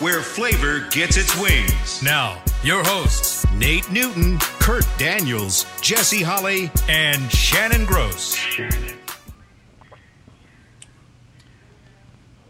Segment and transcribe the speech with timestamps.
[0.00, 2.02] where flavor gets its wings.
[2.02, 8.36] Now, your hosts, Nate Newton, Kurt Daniels, Jesse Holley, and Shannon Gross.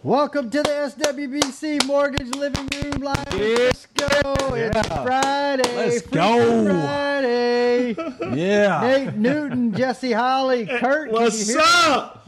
[0.03, 3.33] Welcome to the SWBC Mortgage Living Room Live.
[3.35, 4.35] Let's go.
[4.55, 5.77] It's Friday.
[5.77, 6.65] Let's go.
[6.67, 7.95] Friday.
[8.35, 8.81] Yeah.
[8.81, 11.09] Nate Newton, Jesse Holley, Kurt.
[11.11, 11.71] can What's you hear me?
[11.93, 12.27] up?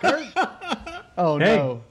[0.00, 0.26] Kurt?
[1.18, 1.56] Oh, Hey.
[1.56, 1.82] no.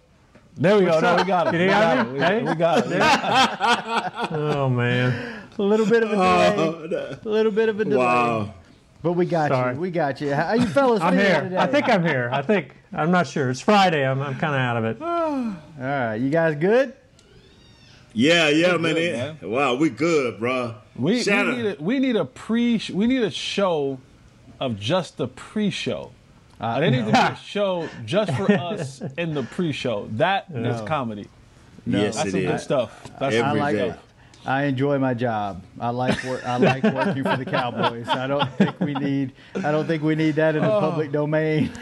[0.56, 1.00] There we go.
[1.00, 1.52] No, we got it.
[1.52, 2.14] Can We you hear got it.
[2.14, 2.44] We, Hey?
[2.44, 4.32] we got it.
[4.32, 5.42] Oh man.
[5.58, 6.98] A little bit of a oh, delay.
[7.14, 7.98] Oh, A little bit of a delay.
[7.98, 8.54] wow.
[9.02, 9.74] But we got Sorry.
[9.76, 9.80] you.
[9.82, 10.34] We got you.
[10.34, 11.42] How you fellas I'm here.
[11.42, 11.58] today?
[11.58, 12.30] I think I'm here.
[12.32, 13.50] I think I'm not sure.
[13.50, 14.08] It's Friday.
[14.08, 15.02] I'm, I'm kind of out of it.
[15.02, 16.16] All right.
[16.16, 16.94] You guys good?
[18.14, 18.94] Yeah, yeah, man.
[18.94, 19.52] good, man.
[19.52, 20.76] Wow, we good, bro.
[20.96, 24.00] We, we need a, we need a pre we need a show
[24.60, 26.12] of just the pre-show.
[26.64, 30.08] Uh, there needs to be a show just for us in the pre-show.
[30.14, 30.86] That is No.
[30.86, 31.28] comedy.
[31.86, 33.04] yes, That's it some good stuff.
[33.20, 33.90] That's Every I like day.
[33.90, 34.00] it.
[34.46, 35.64] I enjoy my job.
[35.80, 36.46] I like work.
[36.46, 38.08] I like working for the Cowboys.
[38.08, 39.34] I don't think we need.
[39.56, 40.80] I don't think we need that in the Oh.
[40.80, 41.72] public domain.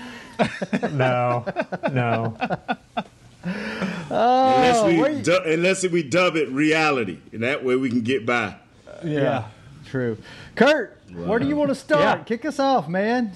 [0.91, 1.45] No,
[1.91, 2.35] no.
[3.43, 8.01] Unless Oh, we you- du- unless we dub it reality, and that way we can
[8.01, 8.55] get by.
[9.03, 9.45] yeah.
[9.89, 10.17] True.
[10.55, 12.01] Kurt, where do you want to start?
[12.19, 12.23] Yeah.
[12.23, 13.33] Kick us off, man.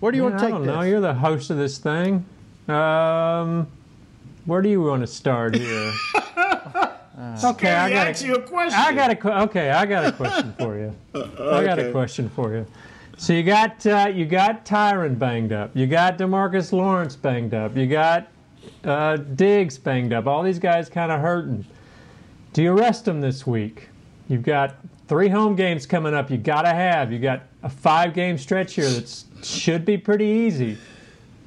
[0.00, 0.74] Where do you want to take I don't this?
[0.74, 0.82] know.
[0.82, 2.24] You're the host of this thing.
[2.68, 3.66] Um,
[4.44, 5.92] where do you want to start here?
[6.14, 8.78] okay, I Let got ask a, you a question.
[8.78, 9.70] I got a okay.
[9.70, 10.94] I got a question for you.
[11.14, 12.66] I got a question for you.
[13.16, 15.74] So you got uh, you got Tyron banged up.
[15.74, 17.76] You got Demarcus Lawrence banged up.
[17.76, 18.28] You got
[18.84, 20.26] uh, Diggs banged up.
[20.26, 21.64] All these guys kind of hurting.
[22.52, 23.88] Do you rest them this week?
[24.28, 24.76] You've got
[25.08, 26.30] three home games coming up.
[26.30, 27.12] You got to have.
[27.12, 30.78] You got a five game stretch here that should be pretty easy.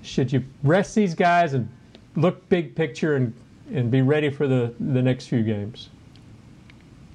[0.01, 1.69] Should you rest these guys and
[2.15, 3.33] look big picture and
[3.73, 5.89] and be ready for the the next few games?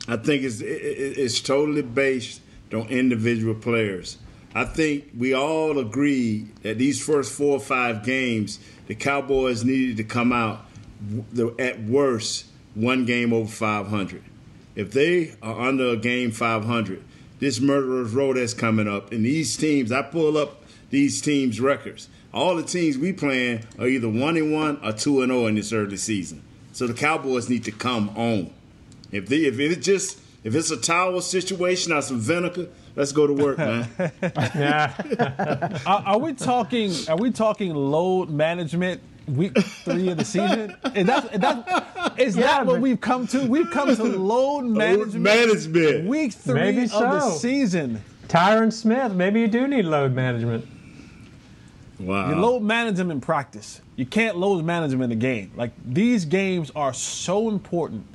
[0.08, 2.40] I think it's it, it- it's totally based
[2.72, 4.16] on individual players.
[4.54, 9.96] I think we all agree that these first four or five games, the Cowboys needed
[9.98, 10.64] to come out
[11.58, 14.22] at worst one game over 500.
[14.76, 17.02] If they are under a game 500,
[17.40, 22.08] this murderer's row that's coming up, and these teams, I pull up these teams' records.
[22.32, 25.54] All the teams we playing are either one and one or two and zero in
[25.54, 26.42] this early season.
[26.72, 28.52] So the Cowboys need to come on.
[29.12, 33.26] If they, if it's just if it's a towel situation or some vinegar, let's go
[33.26, 33.88] to work, man.
[34.54, 34.92] Yeah.
[35.86, 36.92] Are, are we talking?
[37.08, 39.00] Are we talking load management?
[39.26, 40.76] Week three of the season.
[40.94, 43.46] Is that, is that, is that what we've come to?
[43.46, 45.22] We've come to load management.
[45.22, 46.06] management.
[46.06, 48.02] Week three Maybe of the season.
[48.28, 50.66] Tyron Smith, maybe you do need load management.
[51.98, 52.28] Wow.
[52.28, 53.80] You load manage them in practice.
[53.96, 55.52] You can't load manage them in the game.
[55.56, 58.06] Like these games are so important.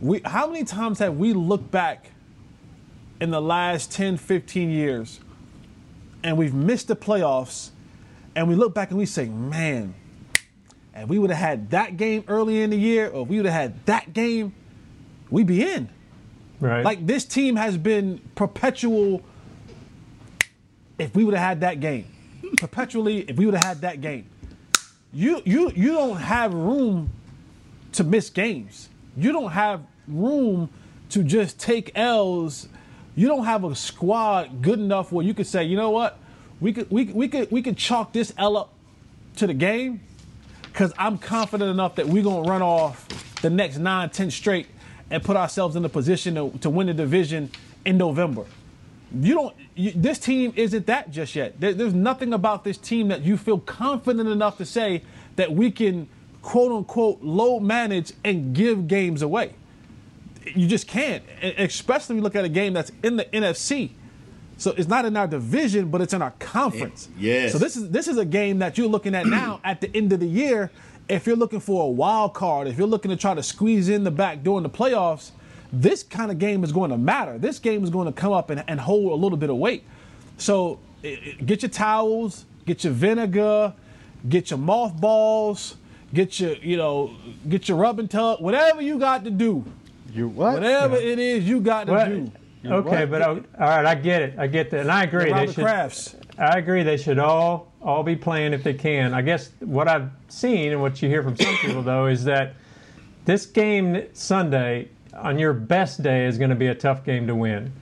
[0.00, 2.10] We how many times have we looked back
[3.20, 5.20] in the last 10, 15 years
[6.24, 7.70] and we've missed the playoffs
[8.34, 9.94] and we look back and we say, man,
[10.94, 13.46] if we would have had that game early in the year or if we would
[13.46, 14.54] have had that game,
[15.30, 15.88] we'd be in.
[16.60, 16.84] Right.
[16.84, 19.22] Like this team has been perpetual.
[20.98, 22.06] If we would have had that game,
[22.58, 24.26] perpetually, if we would have had that game,
[25.12, 27.10] you you you don't have room
[27.92, 28.88] to miss games.
[29.16, 30.70] You don't have room
[31.10, 32.68] to just take L's.
[33.16, 36.18] You don't have a squad good enough where you could say, you know what,
[36.60, 38.72] we could we, we could we could chalk this L up
[39.36, 40.00] to the game
[40.72, 43.06] because I'm confident enough that we're gonna run off
[43.42, 44.66] the next nine, ten straight
[45.10, 47.50] and put ourselves in a position to, to win the division
[47.84, 48.46] in November.
[49.14, 49.56] You don't.
[49.74, 51.60] You, this team isn't that just yet.
[51.60, 55.02] There, there's nothing about this team that you feel confident enough to say
[55.36, 56.08] that we can
[56.40, 59.54] quote unquote low manage and give games away.
[60.54, 63.90] You just can't, especially when you look at a game that's in the NFC.
[64.62, 67.08] So it's not in our division, but it's in our conference.
[67.18, 67.50] Yes.
[67.52, 70.12] So this is this is a game that you're looking at now at the end
[70.12, 70.70] of the year.
[71.08, 74.04] If you're looking for a wild card, if you're looking to try to squeeze in
[74.04, 75.32] the back during the playoffs,
[75.72, 77.38] this kind of game is going to matter.
[77.38, 79.82] This game is going to come up and, and hold a little bit of weight.
[80.38, 81.08] So i-
[81.38, 83.74] i- get your towels, get your vinegar,
[84.28, 85.74] get your mothballs,
[86.14, 87.10] get your you know
[87.48, 89.64] get your rubbing tub, whatever you got to do.
[90.14, 90.54] You what?
[90.54, 92.08] Whatever it is you got to What?
[92.08, 92.30] do.
[92.62, 93.10] You're Okay, right.
[93.10, 94.38] but uh, all right, I get it.
[94.38, 95.32] I get that, and I agree.
[95.32, 95.64] They should.
[95.64, 96.16] Crafts.
[96.38, 96.82] I agree.
[96.82, 99.12] They should all all be playing if they can.
[99.12, 102.54] I guess what I've seen and what you hear from some people though is that
[103.24, 107.34] this game Sunday on your best day is going to be a tough game to
[107.34, 107.72] win.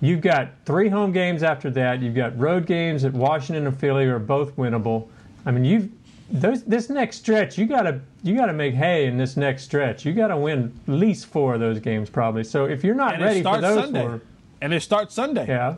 [0.00, 2.00] You've got three home games after that.
[2.00, 5.08] You've got road games at Washington and Philly are both winnable.
[5.44, 5.90] I mean, you've
[6.32, 9.64] those this next stretch you got to you got to make hay in this next
[9.64, 10.04] stretch.
[10.06, 12.44] You got to win at least four of those games probably.
[12.44, 14.02] So if you're not And ready for those Sunday.
[14.02, 14.22] four,
[14.60, 15.46] And it starts Sunday.
[15.48, 15.74] yeah.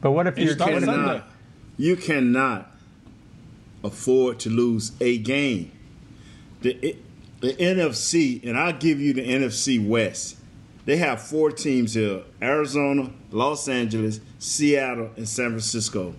[0.00, 0.96] But what if You you're start what Sunday.
[1.02, 1.24] cannot,
[1.76, 2.72] you cannot
[3.84, 5.70] afford to lose a game.
[6.62, 6.96] The,
[7.40, 10.36] the NFC, and I'll give you the NFC West.
[10.84, 16.14] They have four teams here Arizona, Los Angeles, Seattle, and San Francisco.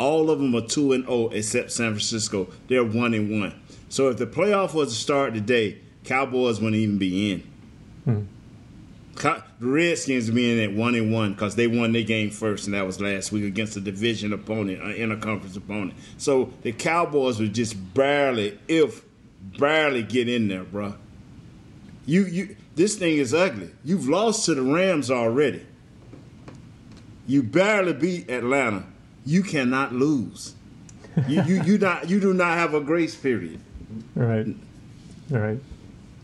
[0.00, 2.48] All of them are 2 and 0 except San Francisco.
[2.68, 3.60] They're 1 and 1.
[3.90, 7.40] So if the playoff was to start today, Cowboys wouldn't even be in.
[8.04, 8.20] Hmm.
[9.16, 12.30] Co- The Redskins would be in at 1 and 1 because they won their game
[12.30, 15.92] first, and that was last week against a division opponent, an interconference opponent.
[16.16, 19.04] So the Cowboys would just barely, if
[19.58, 20.96] barely get in there, bruh.
[22.06, 23.68] You, you, this thing is ugly.
[23.84, 25.66] You've lost to the Rams already.
[27.26, 28.86] You barely beat Atlanta.
[29.24, 30.54] You cannot lose.
[31.28, 33.60] You, you, you not, you do not have a grace period.
[34.14, 34.46] Right.
[35.32, 35.58] All right.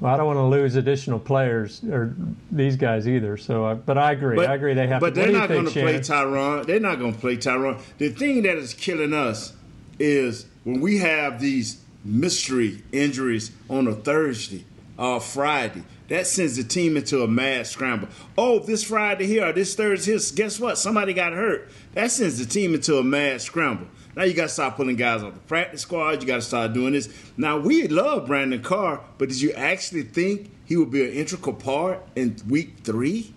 [0.00, 2.14] Well, I don't want to lose additional players or
[2.50, 3.36] these guys either.
[3.36, 4.44] So, I, but I agree.
[4.44, 4.74] I agree.
[4.74, 5.00] They have.
[5.00, 5.98] But to, they're what do you not going to play?
[6.00, 6.66] Tyron.
[6.66, 7.80] They're not going to play Tyron.
[7.98, 9.54] The thing that is killing us
[9.98, 14.64] is when we have these mystery injuries on a Thursday
[14.98, 15.84] or Friday.
[16.08, 18.08] That sends the team into a mad scramble.
[18.38, 20.78] Oh, this Friday here or this Thursday here, guess what?
[20.78, 21.68] Somebody got hurt.
[21.94, 23.88] That sends the team into a mad scramble.
[24.14, 26.22] Now you got to start pulling guys off the practice squad.
[26.22, 27.08] You got to start doing this.
[27.36, 31.54] Now we love Brandon Carr, but did you actually think he would be an integral
[31.54, 33.34] part in Week Three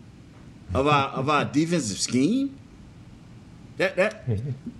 [0.73, 2.57] of our of our defensive scheme?
[3.77, 4.23] That that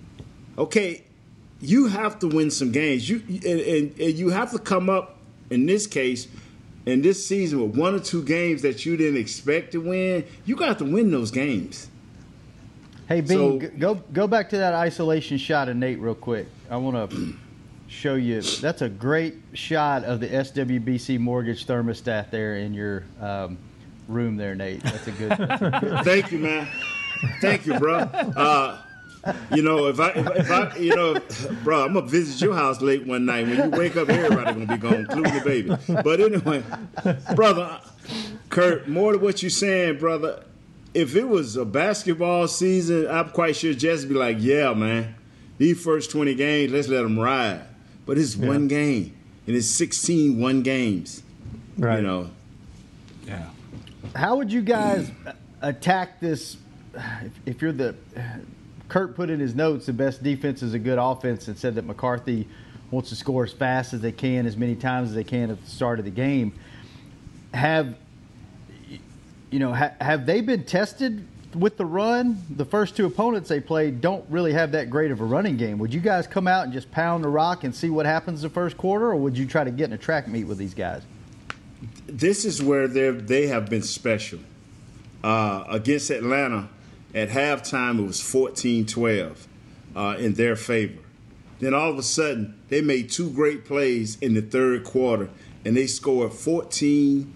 [0.58, 1.04] okay.
[1.62, 3.10] You have to win some games.
[3.10, 5.18] You and, and, and you have to come up
[5.50, 6.30] in this case
[6.86, 10.26] in this season with one or two games that you didn't expect to win.
[10.46, 11.88] You got to win those games.
[13.08, 16.48] Hey, Bean, So- go go back to that isolation shot of Nate real quick.
[16.70, 17.34] I want to
[17.88, 18.42] show you.
[18.42, 23.58] That's a great shot of the SWBC mortgage thermostat there in your um,
[24.08, 24.84] room there, Nate.
[24.84, 25.32] That's a good.
[25.32, 26.68] That's a good Thank you, man.
[27.42, 27.98] Thank you, bro.
[27.98, 28.78] Uh,
[29.54, 31.20] you know, if I, if, if I, you know,
[31.64, 33.48] bro, I'm gonna visit your house late one night.
[33.48, 35.76] When you wake up, everybody gonna be gone, including the baby.
[36.04, 36.64] But anyway,
[37.36, 37.82] brother,
[38.50, 40.44] Kurt, more to what you're saying, brother.
[40.94, 45.16] If it was a basketball season, I'm quite sure Jesse be like, "Yeah, man,
[45.58, 47.62] these first 20 games, let's let them ride."
[48.06, 51.22] But it's one game, and it's 16 one games.
[51.78, 51.98] Right.
[51.98, 52.30] You know,
[53.28, 53.50] Yeah.
[54.16, 55.12] How would you guys
[55.62, 56.58] attack this?
[56.96, 57.94] If, if you're the
[58.90, 61.86] Kurt put in his notes, the best defense is a good offense, and said that
[61.86, 62.48] McCarthy
[62.92, 65.64] wants to score as fast as they can, as many times as they can at
[65.64, 66.54] the start of the game.
[67.54, 67.96] Have
[69.52, 69.74] you know?
[69.74, 71.26] Ha, have they been tested
[71.56, 72.44] with the run?
[72.50, 75.80] The first two opponents they played don't really have that great of a running game.
[75.80, 78.50] Would you guys come out and just pound the rock and see what happens the
[78.50, 81.04] first quarter, or would you try to get in a track meet with these guys?
[82.08, 84.40] this is where they they have been special.
[85.22, 86.70] Uh, against Atlanta,
[87.14, 89.48] at halftime it was 14-12
[89.96, 91.00] uh, in their favor.
[91.60, 95.30] Then all of a sudden they made two great plays in the third quarter,
[95.66, 97.34] and they scored 14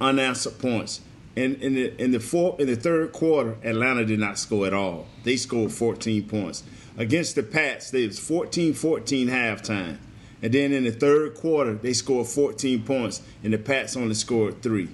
[0.00, 1.00] unanswered points.
[1.36, 4.74] And in the in the four, in the third quarter, Atlanta did not score at
[4.74, 5.06] all.
[5.22, 6.64] They scored 14 points
[6.98, 7.90] against the Pats.
[7.90, 9.98] They was 14-14 halftime.
[10.42, 14.62] And then in the third quarter, they scored 14 points, and the Pats only scored
[14.62, 14.88] three.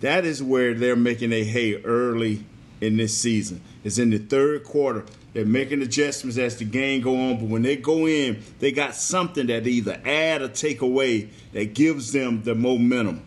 [0.00, 2.44] That is where they're making a hay early
[2.80, 3.60] in this season.
[3.84, 5.04] It's in the third quarter.
[5.32, 8.94] They're making adjustments as the game go on, but when they go in, they got
[8.94, 13.22] something that either add or take away that gives them the momentum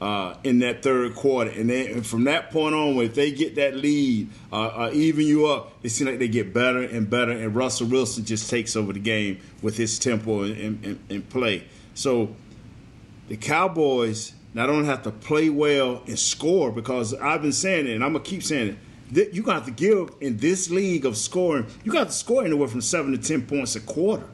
[0.00, 1.50] uh, in that third quarter.
[1.50, 5.46] And, and from that point on, if they get that lead, uh, uh, even you
[5.46, 7.32] up, it seems like they get better and better.
[7.32, 11.68] And Russell Wilson just takes over the game with his tempo and, and, and play.
[11.94, 12.34] So
[13.28, 17.94] the Cowboys not only have to play well and score because I've been saying it,
[17.94, 18.76] and I'm gonna keep saying it.
[19.12, 21.66] That you got to give in this league of scoring.
[21.84, 24.26] You got to score anywhere from seven to ten points a quarter,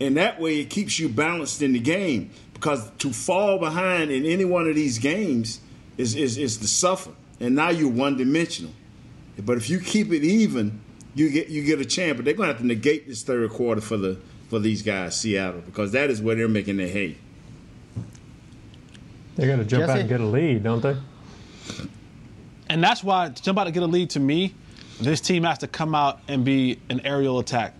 [0.00, 2.30] and that way it keeps you balanced in the game.
[2.52, 5.60] Because to fall behind in any one of these games
[5.96, 8.72] is is, is to suffer, and now you're one dimensional.
[9.42, 10.80] But if you keep it even,
[11.14, 12.16] you get you get a chance.
[12.16, 14.18] But they're gonna have to negate this third quarter for the
[14.48, 17.16] for these guys, Seattle, because that is where they're making their hay.
[19.36, 20.96] They got to jump out and get a lead, don't they?
[22.68, 24.54] And that's why somebody to get a lead to me,
[25.00, 27.74] this team has to come out and be an aerial attack.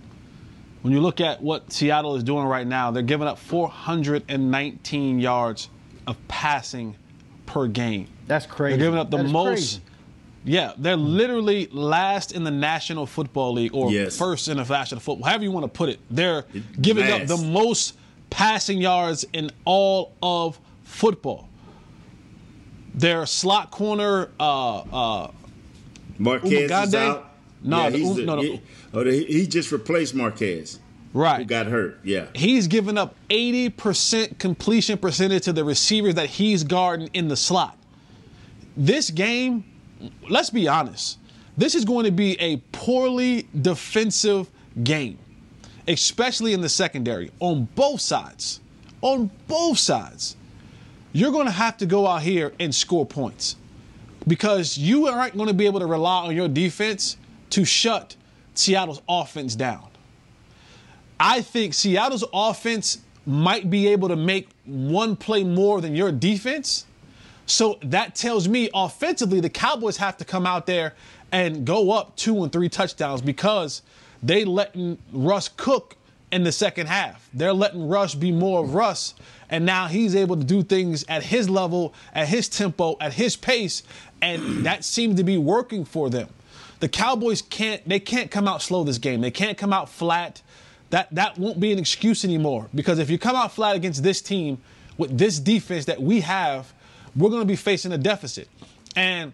[0.83, 5.71] When you look at what Seattle is doing right now, they're giving up 419 yards
[6.07, 6.97] of passing
[7.47, 8.09] per game.
[8.27, 8.77] That's crazy.
[8.77, 9.47] They're giving up the most.
[9.49, 9.81] crazy.
[10.47, 14.19] Yeah, they're literally last in the National Football League or Yes.
[14.19, 16.01] first in the National Football, however you want to put it.
[16.11, 16.45] They're
[16.79, 17.97] giving up the most
[18.29, 21.49] passing yards in all of football.
[22.95, 25.31] Their slot corner, uh, uh,
[26.19, 26.97] Marquez is Ugo Amadi?
[26.97, 27.31] out.
[27.63, 28.43] No, yeah, the the, no, no.
[28.43, 28.61] He,
[28.93, 30.79] oh, the- he just replaced Marquez,
[31.13, 31.47] who right.
[31.47, 31.99] got hurt.
[32.05, 32.27] Yeah.
[32.35, 37.77] He's given up 80% completion percentage to the receivers that he's guarding in the slot.
[38.77, 39.65] This game,
[40.29, 41.19] let's be honest,
[41.57, 44.51] this is going to be a poorly defensive
[44.83, 45.19] game,
[45.89, 48.61] especially in the secondary on both sides.
[49.01, 50.37] On both sides.
[51.15, 53.55] You're going to have to go out here and score points
[54.27, 57.17] because you aren't going to be able to rely on your defense
[57.51, 58.17] to shut
[58.55, 59.87] Seattle's offense down.
[61.21, 66.85] I think Seattle's offense might be able to make one play more than your defense.
[67.47, 70.95] So that tells me offensively, the Cowboys have to come out there
[71.31, 73.83] and go up two and three touchdowns because
[74.21, 75.97] they letting Russ cook
[76.35, 77.29] in the second half.
[77.33, 79.15] They're letting Russ be more of Russ,
[79.49, 83.37] and now he's able to do things at his level, at his tempo, at his
[83.37, 83.85] pace,
[84.21, 86.29] and that seems to be working for them.
[86.81, 89.21] The Cowboys can't they can't come out slow this game.
[89.21, 90.43] They can't come out flat.
[90.91, 94.21] That that won't be an excuse anymore because if you come out flat against this
[94.21, 94.59] team
[94.99, 96.73] with this defense that we have,
[97.15, 98.49] we're going to be facing a deficit.
[98.97, 99.33] And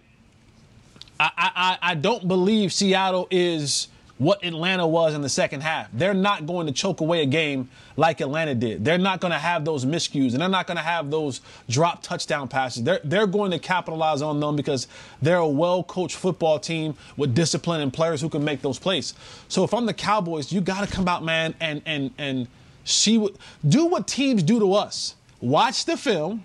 [1.19, 3.87] I, I, I don't believe Seattle is
[4.21, 5.89] what Atlanta was in the second half.
[5.93, 8.85] They're not going to choke away a game like Atlanta did.
[8.85, 12.03] They're not going to have those miscues and they're not going to have those drop
[12.03, 12.83] touchdown passes.
[12.83, 14.87] They're, they're going to capitalize on them because
[15.21, 19.13] they're a well coached football team with discipline and players who can make those plays.
[19.47, 22.47] So if I'm the Cowboys, you got to come out, man, and, and, and
[22.85, 23.35] see what,
[23.67, 25.15] do what teams do to us.
[25.41, 26.43] Watch the film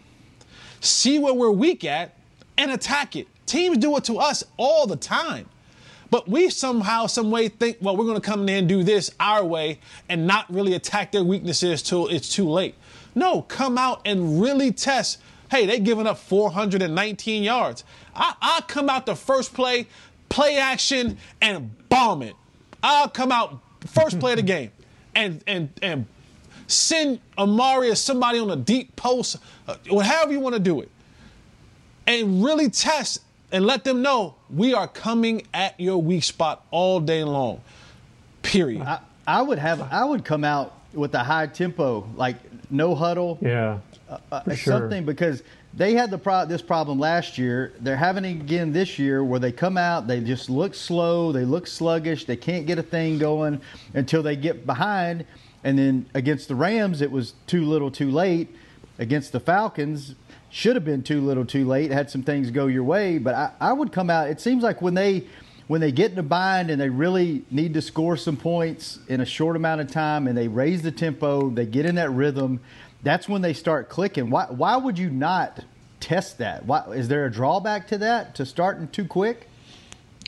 [0.81, 2.17] see where we're weak at,
[2.57, 3.29] and attack it.
[3.45, 5.49] Teams do it to us all the time.
[6.11, 9.11] But we somehow, some way think, well, we're going to come in and do this
[9.19, 12.75] our way and not really attack their weaknesses till it's too late.
[13.15, 15.21] No, come out and really test.
[15.51, 17.85] Hey, they giving up 419 yards.
[18.15, 19.87] I, I'll come out the first play,
[20.29, 22.35] play action, and bomb it.
[22.83, 24.71] I'll come out first play of the game
[25.17, 26.07] and and and
[26.69, 29.37] send Amari or somebody on a deep post,
[29.67, 30.91] uh, however you want to do it,
[32.07, 33.21] and really test
[33.53, 37.61] and let them know we are coming at your weak spot all day long.
[38.43, 38.83] Period.
[38.83, 42.37] I, I would have I would come out with a high tempo, like
[42.71, 43.79] no huddle, Yeah.
[44.09, 44.79] uh, for sure.
[44.79, 45.43] something because
[45.75, 47.73] they had the pro- this problem last year.
[47.81, 51.45] They're having it again this year where they come out, they just look slow, they
[51.45, 53.61] look sluggish, they can't get a thing going
[53.95, 55.27] until they get behind.
[55.65, 58.55] And then against the Rams, it was too little, too late.
[58.99, 60.15] Against the Falcons,
[60.51, 61.91] should have been too little, too late.
[61.91, 64.29] Had some things go your way, but I, I would come out.
[64.29, 65.25] It seems like when they
[65.67, 69.21] when they get in a bind and they really need to score some points in
[69.21, 72.61] a short amount of time, and they raise the tempo, they get in that rhythm.
[73.03, 74.31] That's when they start clicking.
[74.31, 75.65] Why why would you not
[76.01, 76.65] test that?
[76.67, 79.49] Why is there a drawback to that to starting too quick?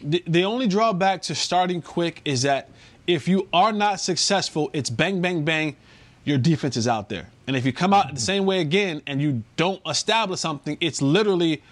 [0.03, 2.71] the, the only drawback to starting quick is that
[3.07, 5.77] if you are not successful, it's bang, bang, bang,
[6.25, 7.29] your defense is out there.
[7.49, 11.03] And if you come out the same way again and you don't establish something, it's
[11.03, 11.63] literally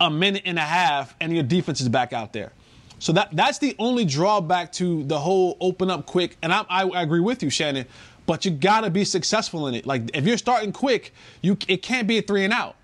[0.00, 2.52] a minute and a half and your defense is back out there.
[2.98, 6.36] So that that's the only drawback to the whole open up quick.
[6.42, 7.86] And I, I, I agree with you, Shannon.
[8.26, 9.86] But you got to be successful in it.
[9.86, 12.76] Like if you're starting quick, you it can't be a three and out.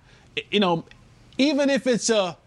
[0.51, 0.85] You know,
[1.37, 2.39] even if it's a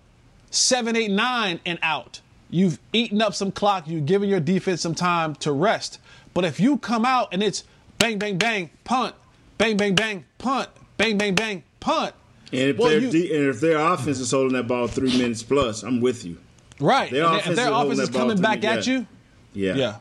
[0.50, 2.22] seven, eight, nine, and out.
[2.50, 3.88] You've eaten up some clock.
[3.88, 6.00] You've given your defense some time to rest.
[6.36, 7.64] But if you come out and it's
[7.98, 9.16] bang, bang, bang, punt,
[9.58, 12.14] bang, bang, bang, punt, bang, bang, bang, punt.
[12.52, 15.16] And if, well, their you- de- and if their offense is holding that ball three
[15.18, 16.38] minutes plus, I'm with you.
[16.80, 18.94] right, Their and offense if their is offense is coming back me, at yeah.
[18.94, 19.08] you,
[19.54, 19.76] Yeah.
[19.76, 19.96] yeah.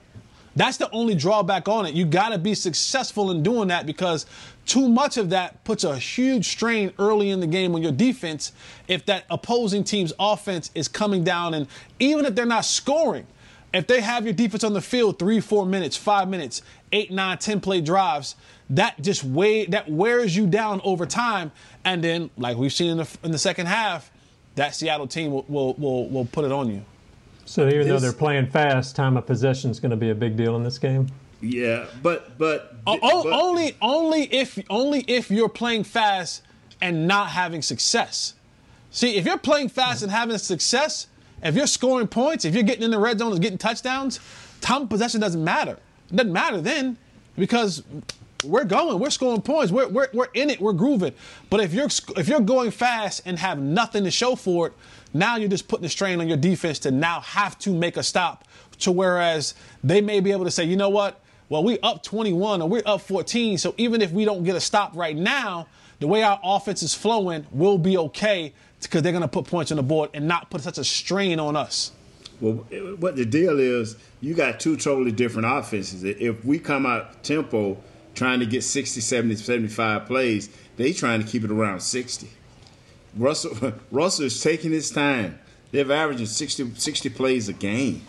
[0.55, 1.95] That's the only drawback on it.
[1.95, 4.27] You got to be successful in doing that because
[4.67, 8.53] too much of that puts a huge strain early in the game on your defense
[8.87, 11.67] if that opposing team's offense is coming down and
[12.01, 13.27] even if they're not scoring,
[13.73, 16.61] if they have your defense on the field three, four minutes, five minutes,
[16.93, 18.35] eight, nine, ten play drives,
[18.73, 21.51] that just weigh that wears you down over time.
[21.85, 24.11] And then, like we've seen in the in the second half,
[24.57, 26.85] that Seattle team will will will, will put it on you.
[27.45, 30.37] So even though they're playing fast, time of possession is going to be a big
[30.37, 31.09] deal in this game.
[31.41, 36.43] Yeah, but but, O- o- but- only only if only if you're playing fast
[36.81, 38.35] and not having success.
[38.91, 41.07] See, if you're playing fast and having success,
[41.43, 44.21] If you're scoring points, if you're getting in the red zone and getting touchdowns,
[44.61, 45.77] time of possession doesn't matter.
[46.11, 46.97] It doesn't matter then
[47.37, 47.83] because
[48.45, 51.15] we're going, we're scoring points, we're, we're, we're in it, we're grooving.
[51.51, 54.73] But if you're if you're going fast and have nothing to show for it,
[55.15, 58.03] now you're just putting a strain on your defense to now have to make a
[58.03, 58.47] stop.
[58.81, 61.21] To whereas they may be able to say, you know what?
[61.49, 64.61] Well, we up 21 or we're up 14, so even if we don't get a
[64.61, 65.67] stop right now,
[66.01, 69.71] the way our offense is flowing, we'll be okay because they're going to put points
[69.71, 71.93] on the board and not put such a strain on us.
[72.41, 72.55] Well,
[72.99, 76.03] what the deal is, you got two totally different offenses.
[76.03, 77.77] If we come out tempo
[78.15, 82.29] trying to get 60, 70, 75 plays, they trying to keep it around 60.
[83.17, 85.39] Russell Russell is taking his time.
[85.71, 88.03] They're averaging 60, 60 plays a game.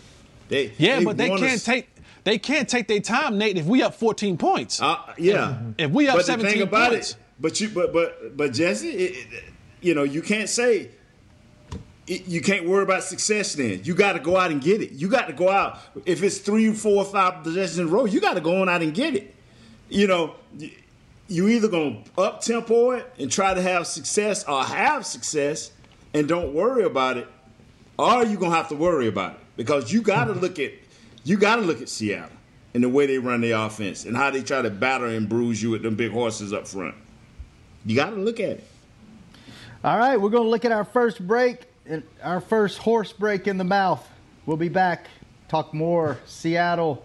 [0.48, 1.88] They, yeah, they but they can't take
[2.24, 3.58] they can't take their time, Nate.
[3.58, 5.58] If we up 14 points, uh, yeah.
[5.78, 9.44] If, if we up but 17 points, it, but you but but but Jesse, it,
[9.80, 10.90] you know, you can't say
[12.06, 13.80] you can't worry about success then.
[13.84, 14.92] You got to go out and get it.
[14.92, 15.80] You got to go out.
[16.04, 18.82] If it's three, four, five possessions in a row, you got to go on out
[18.82, 19.33] and get it.
[19.88, 20.34] You know,
[21.28, 25.72] you either to up tempo it and try to have success or have success
[26.12, 27.28] and don't worry about it,
[27.98, 30.40] or you to have to worry about it because you got to mm-hmm.
[30.40, 30.72] look at
[31.24, 32.30] you got to look at Seattle
[32.74, 35.62] and the way they run their offense and how they try to batter and bruise
[35.62, 36.94] you with them big horses up front.
[37.86, 38.64] You got to look at it.
[39.82, 43.58] All right, we're to look at our first break, and our first horse break in
[43.58, 44.06] the mouth.
[44.46, 45.06] We'll be back.
[45.48, 47.04] Talk more Seattle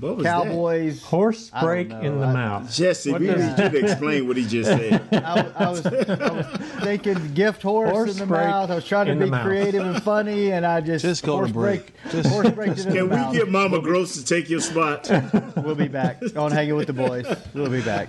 [0.00, 1.00] Cowboys.
[1.00, 1.06] That?
[1.06, 2.72] Horse break in the I, mouth.
[2.72, 5.02] Jesse, we need you to explain what he just said.
[5.12, 6.46] I, I, was, I was,
[6.82, 8.70] thinking gift horse, horse in the mouth.
[8.70, 11.94] I was trying to be creative and funny, and I just just horse break.
[12.02, 12.12] break.
[12.12, 12.76] Just horse break.
[12.76, 13.34] Can we mouth.
[13.34, 15.10] get Mama Gross to take your spot?
[15.56, 17.26] we'll be back Go on hanging with the boys.
[17.54, 18.08] We'll be back.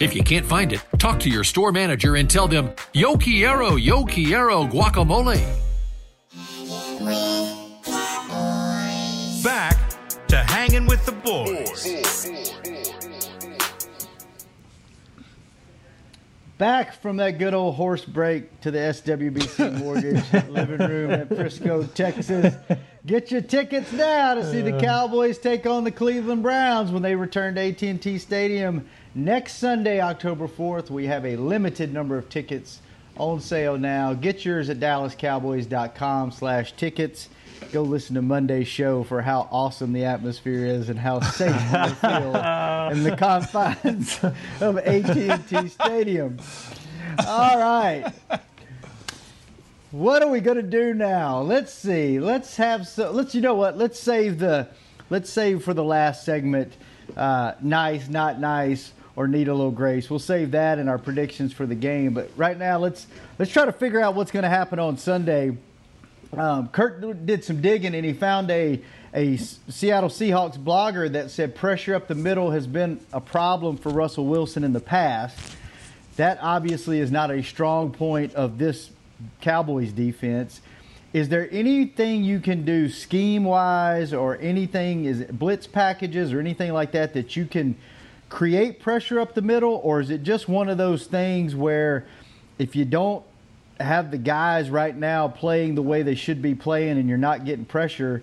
[0.00, 3.76] If you can't find it, talk to your store manager and tell them, Yo quiero,
[3.76, 5.40] yo quiero guacamole.
[9.44, 9.76] Back
[10.28, 12.28] to hanging with the boys.
[16.58, 21.82] Back from that good old horse break to the SWBC Mortgage living room at Frisco,
[21.84, 22.54] Texas.
[23.04, 24.80] Get your tickets now to see the uh.
[24.80, 30.48] Cowboys take on the Cleveland Browns when they return to AT&T Stadium Next Sunday, October
[30.48, 32.80] 4th, we have a limited number of tickets
[33.18, 34.14] on sale now.
[34.14, 37.28] Get yours at dallascowboys.com slash tickets.
[37.72, 41.94] Go listen to Monday's show for how awesome the atmosphere is and how safe you
[41.96, 42.36] feel
[42.90, 44.18] in the confines
[44.62, 46.38] of AT&T Stadium.
[47.26, 48.10] All right.
[49.90, 51.42] What are we going to do now?
[51.42, 52.18] Let's see.
[52.18, 53.76] Let's have so let's you know what?
[53.76, 54.68] Let's save the
[55.10, 56.72] let's save for the last segment
[57.14, 60.08] uh, nice, not nice or need a little grace.
[60.08, 62.14] We'll save that in our predictions for the game.
[62.14, 63.06] But right now, let's
[63.38, 65.56] let's try to figure out what's going to happen on Sunday
[66.36, 68.80] um, Kurt did some digging and he found a
[69.14, 73.90] a Seattle Seahawks blogger that said pressure up the middle has been a problem for
[73.90, 75.38] Russell Wilson in the past.
[76.16, 78.90] That obviously is not a strong point of this
[79.42, 80.62] Cowboys defense.
[81.12, 86.40] Is there anything you can do scheme wise or anything, is it blitz packages or
[86.40, 87.76] anything like that, that you can
[88.32, 89.78] create pressure up the middle?
[89.84, 92.06] Or is it just one of those things where
[92.58, 93.22] if you don't
[93.78, 97.44] have the guys right now playing the way they should be playing and you're not
[97.44, 98.22] getting pressure,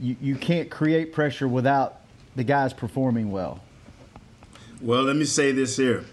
[0.00, 2.00] you, you can't create pressure without
[2.36, 3.60] the guys performing well?
[4.80, 6.04] Well, let me say this here.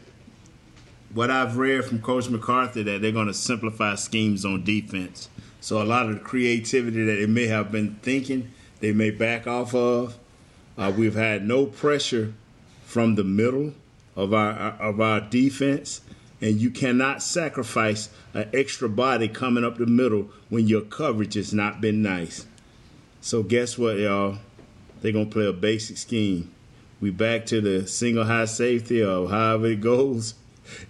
[1.14, 5.30] What I've read from Coach McCarthy that they're going to simplify schemes on defense.
[5.62, 9.46] So a lot of the creativity that they may have been thinking, they may back
[9.46, 10.18] off of.
[10.78, 12.34] Uh, we've had no pressure
[12.96, 13.74] from the middle
[14.16, 16.00] of our of our defense,
[16.40, 21.54] and you cannot sacrifice an extra body coming up the middle when your coverage has
[21.54, 22.46] not been nice.
[23.20, 24.38] So guess what, y'all?
[25.02, 26.50] They're gonna play a basic scheme.
[27.02, 30.36] We back to the single high safety or however it goes,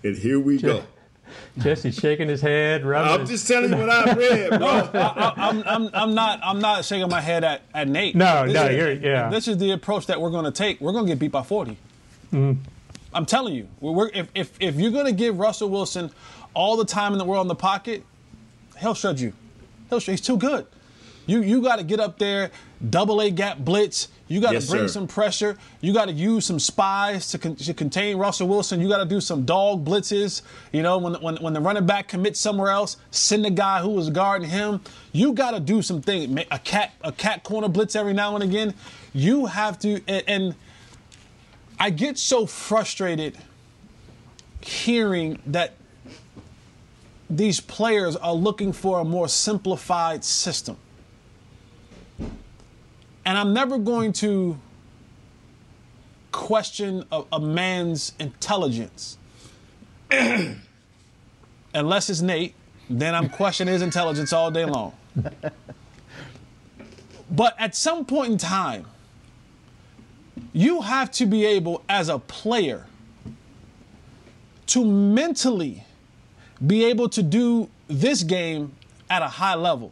[0.04, 0.84] and here we go.
[1.58, 2.86] Jesse's shaking his head.
[2.86, 3.30] I'm his...
[3.30, 4.60] just telling you what I've read, bro.
[4.60, 8.16] no, I, am I'm, I'm, I'm not I'm not shaking my head at, at Nate.
[8.16, 9.30] No, this no, is, you're yeah.
[9.32, 10.80] This is the approach that we're going to take.
[10.80, 11.78] We're going to get beat by 40.
[12.32, 12.62] Mm-hmm.
[13.14, 16.12] I'm telling you, we're, if, if if you're going to give Russell Wilson
[16.54, 18.04] all the time in the world in the pocket,
[18.80, 19.34] he'll shred you.
[19.90, 20.66] He'll he's too good.
[21.26, 22.52] You you got to get up there,
[22.90, 24.10] double A gap blitz.
[24.28, 24.88] You got to Yes, bring sir.
[24.94, 25.56] some pressure.
[25.82, 28.82] You got to use some spies to, con- to contain Russell Wilson.
[28.82, 30.42] You got to do some dog blitzes.
[30.72, 33.90] You know, when, when when the running back commits somewhere else, send the guy who
[33.90, 34.82] was guarding him.
[35.14, 36.42] You got to do some things.
[36.52, 38.74] A cat a cat corner blitz every now and again.
[39.14, 40.56] You have to and, and
[41.80, 43.38] I get so frustrated
[44.62, 45.74] hearing that
[47.30, 50.78] these players are looking for a more simplified system.
[53.26, 54.60] And I'm never going to
[56.32, 59.18] question a, a man's intelligence.
[61.74, 62.54] Unless it's Nate,
[62.90, 64.94] then I'm questioning his intelligence all day long.
[67.32, 68.86] but at some point in time,
[70.56, 72.86] you have to be able, as a player,
[74.68, 75.84] to mentally
[76.66, 78.72] be able to do this game
[79.10, 79.92] at a high level.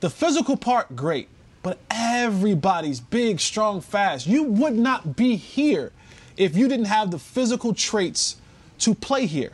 [0.00, 1.28] The physical part, great,
[1.62, 4.26] but everybody's big, strong, fast.
[4.26, 5.92] You would not be here
[6.36, 8.36] if you didn't have the physical traits
[8.80, 9.52] to play here.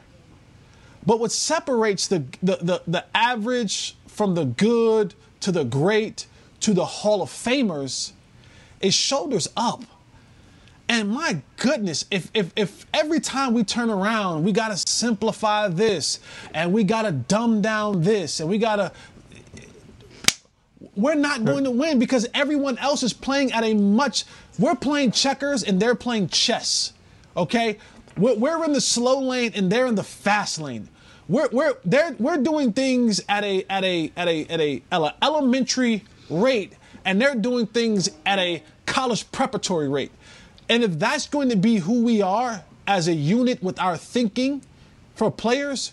[1.06, 6.26] But what separates the, the, the, the average from the good to the great
[6.60, 8.10] to the Hall of Famers
[8.80, 9.84] is shoulders up.
[10.88, 15.68] And my goodness, if, if, if every time we turn around, we got to simplify
[15.68, 16.18] this
[16.54, 18.92] and we got to dumb down this and we got to.
[20.96, 24.24] We're not going to win because everyone else is playing at a much.
[24.58, 26.92] We're playing checkers and they're playing chess.
[27.36, 27.78] Okay?
[28.16, 30.88] We're, we're in the slow lane and they're in the fast lane.
[31.28, 35.00] We're, we're, they're, we're doing things at a, at, a, at, a, at, a, at
[35.02, 36.72] a elementary rate
[37.04, 40.10] and they're doing things at a college preparatory rate.
[40.68, 44.62] And if that's going to be who we are as a unit with our thinking
[45.14, 45.92] for players,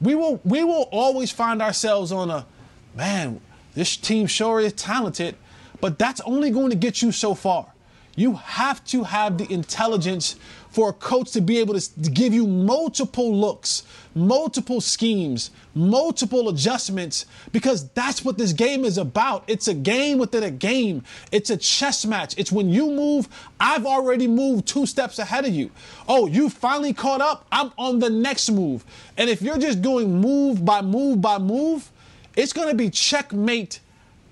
[0.00, 2.46] we will we will always find ourselves on a
[2.94, 3.40] man,
[3.74, 5.36] this team sure is talented,
[5.80, 7.72] but that's only going to get you so far.
[8.16, 10.36] You have to have the intelligence
[10.74, 13.84] for a coach to be able to, give you multiple looks,
[14.16, 19.44] multiple schemes, multiple adjustments, because that's what this game is about.
[19.46, 21.04] It's a game within a game.
[21.30, 22.34] It's a chess match.
[22.36, 23.28] It's when you move,
[23.60, 25.70] I've already moved two steps ahead of you.
[26.08, 27.46] Oh, you finally caught up?
[27.52, 28.84] I'm on the next move.
[29.16, 31.88] And if you're just doing move by move by move,
[32.34, 33.78] it's going to be checkmate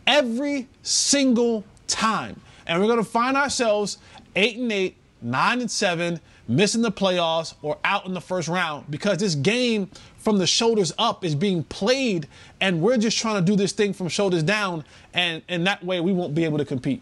[0.08, 2.40] every single time.
[2.66, 3.98] And we're going to find ourselves
[4.34, 8.90] 8 and 8, 9 and 7, missing the playoffs or out in the first round
[8.90, 12.26] because this game from the shoulders up is being played
[12.60, 16.00] and we're just trying to do this thing from shoulders down and and that way
[16.00, 17.00] we won't be able to compete.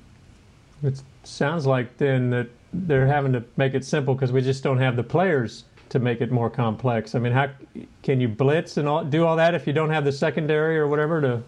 [0.83, 4.79] It sounds like then that they're having to make it simple because we just don't
[4.79, 7.15] have the players to make it more complex.
[7.15, 7.51] I mean, how
[8.03, 10.87] can you blitz and all, do all that if you don't have the secondary or
[10.87, 11.43] whatever to?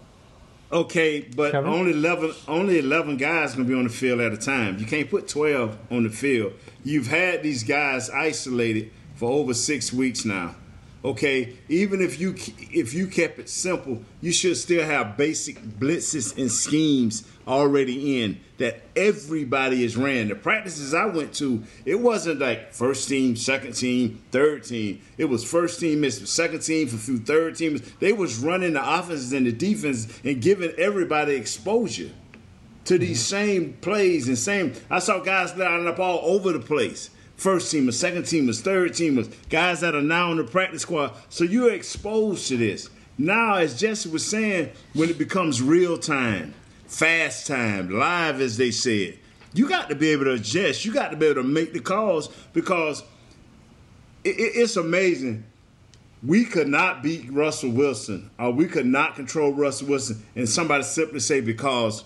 [0.73, 1.69] Okay, but Cover?
[1.69, 4.79] only eleven only eleven guys gonna be on the field at a time.
[4.79, 6.55] You can't put twelve on the field.
[6.83, 10.57] You've had these guys isolated for over six weeks now.
[11.05, 12.37] Okay, even if you
[12.71, 18.39] if you kept it simple, you should still have basic blitzes and schemes already in
[18.59, 20.29] that everybody is ran.
[20.29, 25.01] The practices I went to, it wasn't like first team, second team, third team.
[25.19, 27.81] It was first team, missed second team for few third teams.
[27.99, 32.11] They was running the offenses and the defense and giving everybody exposure
[32.85, 34.75] to these same plays and same.
[34.89, 37.11] I saw guys lining up all over the place
[37.43, 41.13] first teamers, second teamers, third teamers, guys that are now in the practice squad.
[41.29, 42.89] So you're exposed to this.
[43.19, 46.55] Now, as Jesse was saying, when it becomes real time,
[46.87, 49.19] fast time, live as they said,
[49.55, 50.85] you got to be able to adjust.
[50.85, 53.03] You got to be able to make the calls because
[54.25, 55.45] it, it, it's amazing.
[56.23, 60.85] We could not beat Russell Wilson, or we could not control Russell Wilson, and somebody
[60.85, 62.05] simply say because,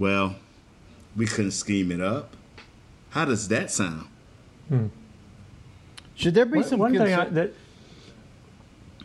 [0.00, 0.34] well,
[1.16, 2.36] we couldn't scheme it up.
[3.10, 4.08] How does that sound?
[4.68, 4.86] Hmm.
[6.14, 7.52] Should there be one, some one thing I, that?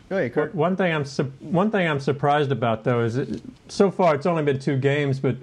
[0.08, 0.54] Go ahead, Kurt.
[0.54, 4.26] One thing I'm su- one thing I'm surprised about though is it, so far it's
[4.26, 5.36] only been two games, but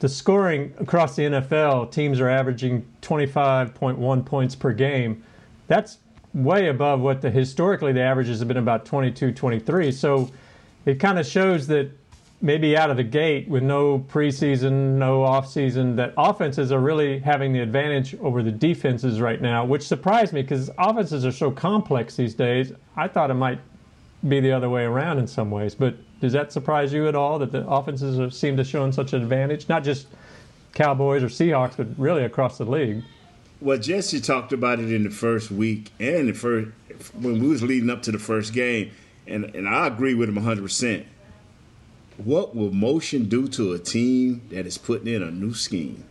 [0.00, 5.22] the scoring across the NFL, teams are averaging 25.1 points per game.
[5.66, 5.98] That's
[6.34, 9.92] way above what the historically the averages have been about 22, 23.
[9.92, 10.30] So
[10.84, 11.90] it kind of shows that
[12.44, 17.54] maybe out of the gate with no preseason, no offseason, that offenses are really having
[17.54, 22.16] the advantage over the defenses right now, which surprised me because offenses are so complex
[22.16, 22.70] these days.
[22.96, 23.60] I thought it might
[24.28, 25.74] be the other way around in some ways.
[25.74, 29.14] But does that surprise you at all that the offenses are, seem to show such
[29.14, 29.66] an advantage?
[29.70, 30.08] Not just
[30.74, 33.02] Cowboys or Seahawks, but really across the league.
[33.62, 36.68] Well, Jesse talked about it in the first week and the first
[37.18, 38.90] when we was leading up to the first game,
[39.26, 40.62] and and I agree with him 100.
[40.62, 41.06] percent
[42.16, 46.04] What will motion do to a team that is putting in a new scheme?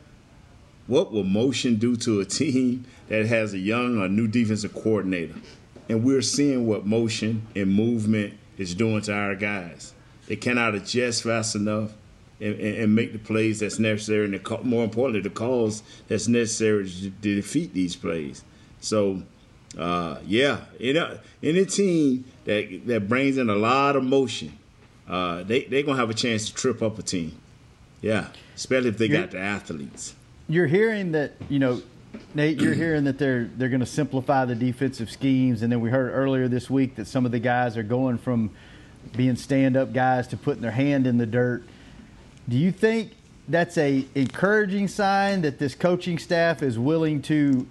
[0.88, 5.36] What will motion do to a team that has a young or new defensive coordinator?
[5.88, 9.94] And we're seeing what motion and movement is doing to our guys.
[10.28, 11.92] They cannot adjust fast enough
[12.42, 16.28] and, and, and make the plays that's necessary, and the, more importantly, the calls that's
[16.28, 18.44] necessary to, to defeat these plays.
[18.82, 19.24] So,
[19.78, 21.02] uh, yeah, any,
[21.42, 24.58] any team that that brings in a lot of motion,
[25.08, 27.38] uh, they they're gonna have a chance to trip up a team.
[28.02, 30.16] Yeah, especially if they You're- got the athletes.
[30.50, 31.82] You're hearing that, you know,
[32.36, 35.90] Nate, you're hearing that they're they're going to simplify the defensive schemes, and then we
[35.90, 38.50] heard earlier this week that some of the guys are going from
[39.16, 41.64] being stand-up guys to putting their hand in the dirt.
[42.48, 43.14] Do you think
[43.48, 47.66] that's a encouraging sign that this coaching staff is willing to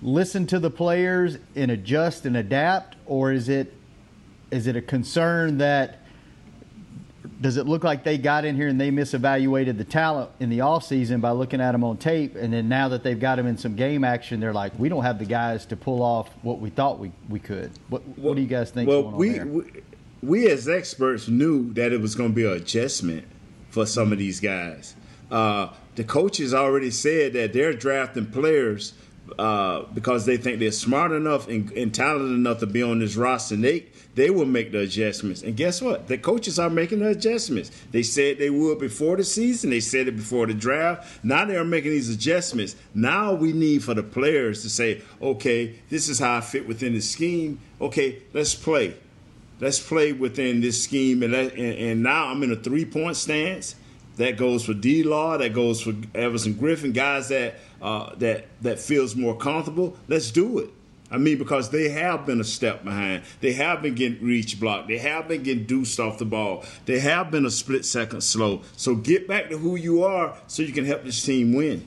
[0.00, 3.74] listen to the players and adjust and adapt, or is it
[4.52, 5.98] is it a concern that
[7.40, 10.58] does it look like they got in here and they misevaluated the talent in the
[10.58, 12.34] offseason by looking at them on tape?
[12.36, 15.04] And then now that they've got them in some game action they're like we don't
[15.04, 17.70] have the guys to pull off what we thought we, we could.
[17.88, 19.64] What, what do you guys think Well, we, we
[20.22, 23.26] we as experts knew that it was going to be an adjustment
[23.70, 24.96] for some of these guys.
[25.30, 28.94] Uh, the coaches already said that they're drafting players
[29.38, 33.16] uh, because they think they're smart enough and, and talented enough to be on this
[33.16, 33.54] roster.
[33.54, 35.42] And they they will make the adjustments.
[35.42, 36.08] And guess what?
[36.08, 37.70] The coaches are making the adjustments.
[37.90, 39.70] They said they would before the season.
[39.70, 41.24] They said it before the draft.
[41.24, 42.76] Now they are making these adjustments.
[42.94, 46.94] Now we need for the players to say, okay, this is how I fit within
[46.94, 47.60] the scheme.
[47.80, 48.94] Okay, let's play
[49.60, 51.22] let's play within this scheme.
[51.22, 53.74] And, let, and, and now I'm in a three point stance.
[54.16, 55.36] That goes for D Law.
[55.36, 56.92] That goes for Everson Griffen.
[56.92, 59.96] Guys that uh, that that feels more comfortable.
[60.08, 60.70] Let's do it.
[61.10, 63.22] I mean, because they have been a step behind.
[63.40, 64.88] They have been getting reach blocked.
[64.88, 66.64] They have been getting deuced off the ball.
[66.86, 68.62] They have been a split second slow.
[68.76, 71.86] So get back to who you are so you can help this team win.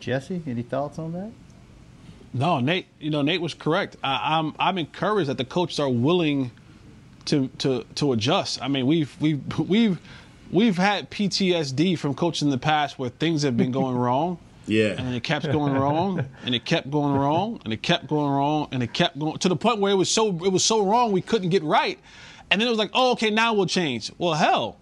[0.00, 1.32] Jesse, any thoughts on that?
[2.32, 2.86] No, Nate.
[2.98, 3.96] You know, Nate was correct.
[4.02, 6.50] I, I'm I'm encouraged that the coaches are willing
[7.26, 8.62] to to to adjust.
[8.62, 9.98] I mean, we've we've we've
[10.50, 14.38] we've had PTSD from coaches in the past where things have been going wrong.
[14.66, 14.94] Yeah.
[14.98, 18.68] And it kept going wrong, and it kept going wrong, and it kept going wrong,
[18.72, 21.12] and it kept going to the point where it was so it was so wrong
[21.12, 21.98] we couldn't get right.
[22.50, 24.12] And then it was like, oh, okay, now we'll change.
[24.16, 24.78] Well, hell,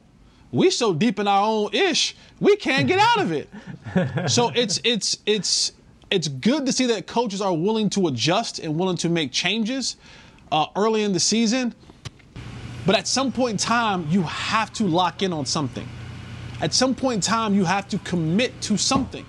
[0.52, 3.48] we so deep in our own ish, we can't get out of it.
[4.30, 5.72] so it's it's it's
[6.10, 9.96] it's good to see that coaches are willing to adjust and willing to make changes
[10.52, 11.74] uh, early in the season.
[12.84, 15.88] But at some point in time, you have to lock in on something.
[16.60, 19.26] At some point in time, you have to commit to something,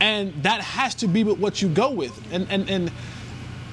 [0.00, 2.12] and that has to be what you go with.
[2.32, 2.92] And and and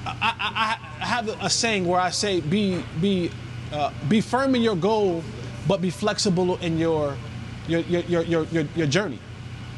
[0.06, 3.30] I, I, I have a saying where I say, be be
[3.72, 5.22] uh, be firm in your goal,
[5.66, 7.16] but be flexible in your
[7.68, 9.18] your your your your, your, journey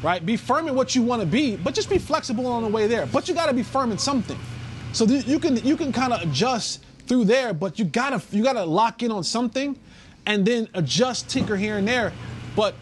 [0.03, 0.23] right?
[0.23, 2.85] Be firm in what you want to be, but just be flexible on the way
[2.85, 3.07] there.
[3.07, 4.37] But you got to be firm in something.
[4.93, 8.43] So th- you can you can kind of adjust through there, but you gotta you
[8.43, 9.77] gotta lock in on something,
[10.25, 12.11] and then adjust, tinker here and there.
[12.55, 12.75] But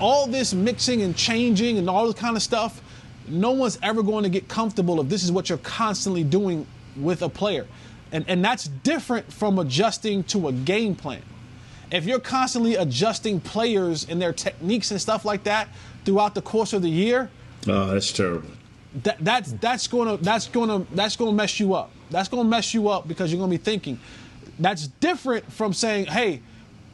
[0.00, 2.80] all this mixing and changing and all this kind of stuff,
[3.26, 6.66] no one's ever going to get comfortable if this is what you're constantly doing
[6.96, 7.66] with a player.
[8.12, 11.22] And, and that's different from adjusting to a game plan.
[11.90, 15.68] If you're constantly adjusting players and their techniques and stuff like that
[16.04, 17.30] throughout the course of the year,
[17.66, 18.50] oh, that's terrible.
[19.02, 21.90] That, that's that's gonna that's gonna that's gonna mess you up.
[22.10, 23.98] That's gonna mess you up because you're gonna be thinking.
[24.58, 26.42] That's different from saying, hey,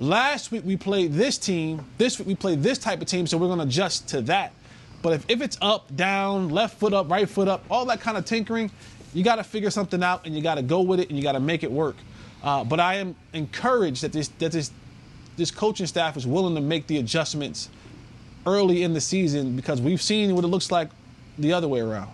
[0.00, 3.38] last week we played this team, this week we played this type of team, so
[3.38, 4.52] we're gonna adjust to that.
[5.02, 8.16] But if, if it's up, down, left foot up, right foot up, all that kind
[8.16, 8.70] of tinkering,
[9.12, 11.22] you got to figure something out and you got to go with it and you
[11.22, 11.96] got to make it work.
[12.42, 14.70] Uh, but I am encouraged that this that this
[15.36, 17.68] this coaching staff is willing to make the adjustments
[18.46, 20.90] early in the season because we've seen what it looks like
[21.38, 22.10] the other way around.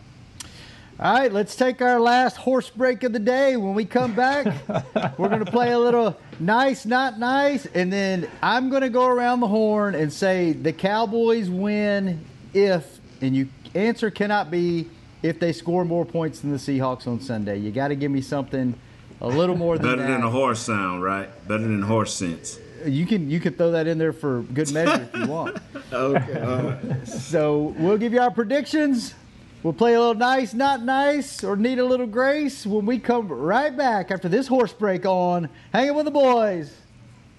[1.02, 3.56] All right, let's take our last horse break of the day.
[3.56, 4.44] When we come back,
[5.18, 9.06] we're going to play a little nice, not nice, and then I'm going to go
[9.06, 14.90] around the horn and say the Cowboys win if, and you answer cannot be
[15.22, 17.56] if they score more points than the Seahawks on Sunday.
[17.56, 18.78] You got to give me something
[19.22, 20.08] a little more than better that.
[20.08, 21.30] than a horse sound, right?
[21.48, 22.58] Better than horse sense.
[22.84, 25.56] You can you can throw that in there for good measure if you want.
[25.94, 27.04] okay.
[27.06, 29.14] So we'll give you our predictions.
[29.62, 33.28] We'll play a little nice, not nice, or need a little grace when we come
[33.28, 36.79] right back after this horse break on Hanging with the Boys.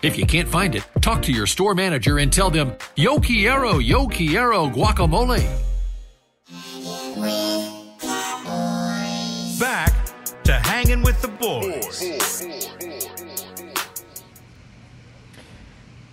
[0.00, 3.78] If you can't find it, talk to your store manager and tell them, Yo quiero,
[3.78, 5.44] yo quiero guacamole.
[9.58, 9.92] Back
[10.44, 12.57] to hanging with the boys.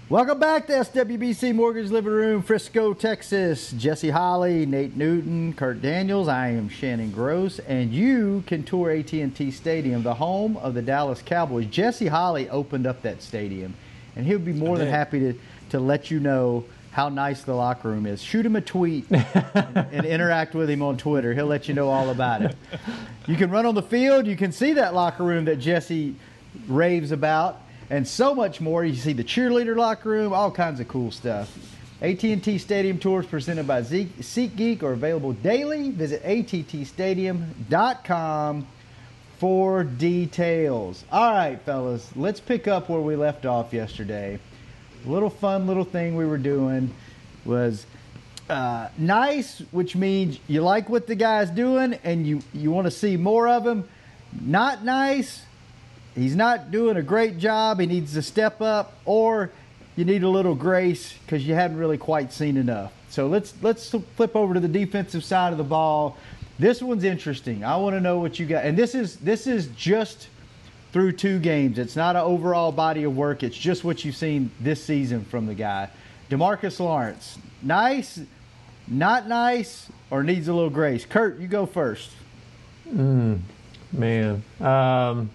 [0.07, 3.71] Welcome back to SWBC Mortgage Living Room, Frisco, Texas.
[3.71, 6.27] Jesse Holley, Nate Newton, Kurt Daniels.
[6.27, 11.23] I am Shannon Gross, and you can tour AT&T Stadium, the home of the Dallas
[11.23, 11.65] Cowboys.
[11.71, 13.73] Jesse Holley opened up that stadium,
[14.15, 15.33] and he'll be more than happy to
[15.71, 18.21] to let you know how nice the locker room is.
[18.21, 21.33] Shoot him a tweet and, and interact with him on Twitter.
[21.33, 22.55] He'll let you know all about it.
[23.25, 24.27] You can run on the field.
[24.27, 26.15] You can see that locker room that Jesse
[26.67, 28.85] raves about and so much more.
[28.85, 31.55] You see the cheerleader locker room, all kinds of cool stuff.
[32.01, 35.91] AT&T Stadium tours presented by SeatGeek are available daily.
[35.91, 38.67] Visit attstadium.com
[39.37, 41.03] for details.
[41.11, 44.39] All right, fellas, let's pick up where we left off yesterday.
[45.05, 46.93] Little fun little thing we were doing
[47.45, 47.85] was
[48.49, 52.91] uh, nice, which means you like what the guy's doing and you, you want to
[52.91, 53.87] see more of him.
[54.41, 55.43] Not nice,
[56.15, 57.79] he's not doing a great job.
[57.79, 59.51] He needs to step up, or
[59.95, 62.91] you need a little grace because you haven't really quite seen enough.
[63.09, 66.17] So let's let's flip over to the defensive side of the ball.
[66.57, 67.63] This one's interesting.
[67.63, 70.29] I want to know what you got, and this is this is just
[70.91, 71.77] through two games.
[71.77, 73.43] It's not an overall body of work.
[73.43, 75.89] It's just what you've seen this season from the guy.
[76.29, 78.19] DeMarcus Lawrence, nice,
[78.87, 81.05] not nice, or needs a little grace.
[81.05, 82.11] Kurt, you go first.
[82.89, 83.39] Mm,
[83.91, 84.43] man.
[84.59, 85.29] Um,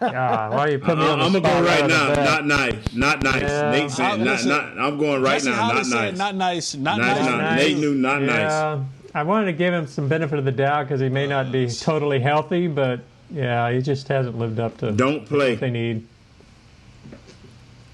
[0.00, 2.14] God, why you put me on the I'm gonna go right now.
[2.14, 2.94] Not nice.
[2.94, 3.42] Not nice.
[3.42, 3.70] Yeah.
[3.70, 5.72] Nate said, not, not, I'm going right Jesse now.
[5.72, 6.16] Not nice.
[6.16, 6.74] Not nice.
[6.74, 7.26] Not, Not nice.
[7.26, 7.56] nice.
[7.60, 8.50] Nate knew not nice.
[8.50, 11.50] Yeah, I wanted to give him some benefit of the doubt because he may not
[11.50, 13.00] be totally healthy, but
[13.30, 15.52] yeah, he just hasn't lived up to Don't play.
[15.52, 16.06] what they need.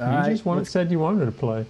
[0.01, 1.65] All you right, just wanted, said you wanted to play.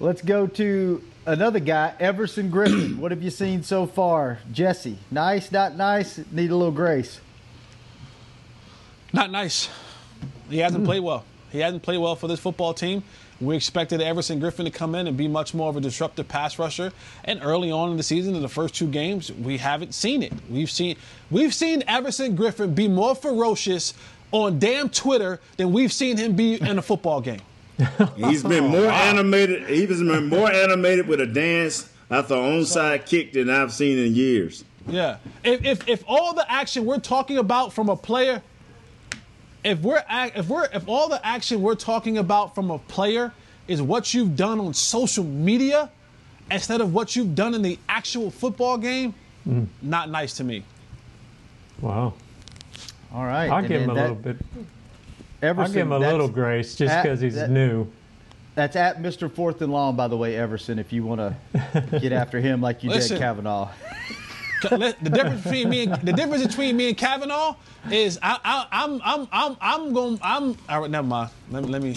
[0.00, 2.96] Let's go to another guy, Everson Griffen.
[2.98, 4.38] what have you seen so far?
[4.52, 7.20] Jesse, nice, not nice, need a little grace.
[9.14, 9.68] Not nice.
[10.50, 11.24] He hasn't played well.
[11.52, 13.04] He hasn't played well for this football team.
[13.40, 16.58] We expected Everson Griffen to come in and be much more of a disruptive pass
[16.58, 16.92] rusher.
[17.24, 20.32] And early on in the season, in the first two games, we haven't seen it.
[20.50, 20.96] We've seen
[21.30, 23.94] we've seen Everson Griffen be more ferocious
[24.32, 27.42] on damn Twitter than we've seen him be in a football game.
[28.16, 29.68] He's been more animated.
[29.68, 34.64] He's been more animated with a dance after onside kick than I've seen in years.
[34.88, 35.18] Yeah.
[35.44, 38.42] If, if if all the action we're talking about from a player,
[39.64, 43.32] if we're if we're if all the action we're talking about from a player
[43.66, 45.90] is what you've done on social media
[46.50, 49.14] instead of what you've done in the actual football game,
[49.48, 49.66] Mm.
[49.82, 50.62] not nice to me.
[51.80, 52.14] Wow.
[53.12, 53.50] All right.
[53.50, 54.36] I'll and give him a then little bit.
[55.42, 57.86] Everson, I'll give him a little grace just because he's that- new.
[58.54, 59.30] That's at Mr.
[59.30, 62.82] Fourth and Long, by the way, Everson, if you want to get after him like
[62.84, 63.16] you Listen.
[63.16, 63.68] did Kavanaugh.
[64.70, 67.56] the difference between me and the difference between me and Kavanaugh
[67.90, 70.90] is I, I, I'm I'm I'm I'm going I'm all right.
[70.90, 71.30] Never mind.
[71.50, 71.94] Let me let me.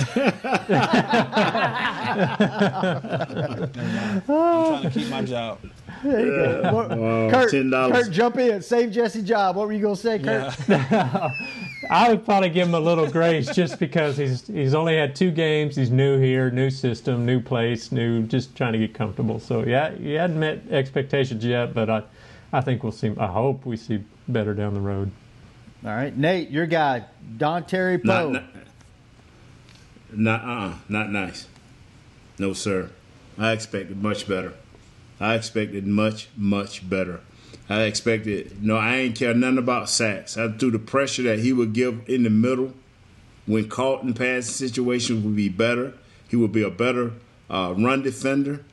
[3.20, 5.60] I'm trying to keep my job.
[6.04, 6.74] There you go.
[6.74, 7.92] What- Kurt, $10.
[7.92, 8.62] Kurt, jump in.
[8.62, 9.56] Save Jesse job.
[9.56, 10.54] What were you going to say, Kurt?
[11.90, 15.32] I would probably give him a little grace just because he's he's only had two
[15.32, 15.76] games.
[15.76, 19.40] He's new here, new system, new place, new just trying to get comfortable.
[19.40, 22.04] So yeah, he hadn't met expectations yet, but I
[22.52, 23.14] I think we'll see.
[23.18, 25.12] I hope we see better down the road.
[25.86, 26.16] All right.
[26.16, 27.06] Nate, your guy,
[27.38, 28.32] Don Terry Poe.
[28.32, 28.44] Not,
[30.12, 31.48] not, not, uh, not nice.
[32.40, 32.90] No, sir.
[33.38, 34.54] I expected much better.
[35.20, 37.22] I expected much, much better.
[37.70, 40.38] I expected, no, I ain't care nothing about sacks.
[40.38, 42.74] I threw the pressure that he would give in the middle
[43.46, 45.94] when caught in passing situations would be better.
[46.30, 47.14] He would be a better
[47.50, 48.64] uh, run defender.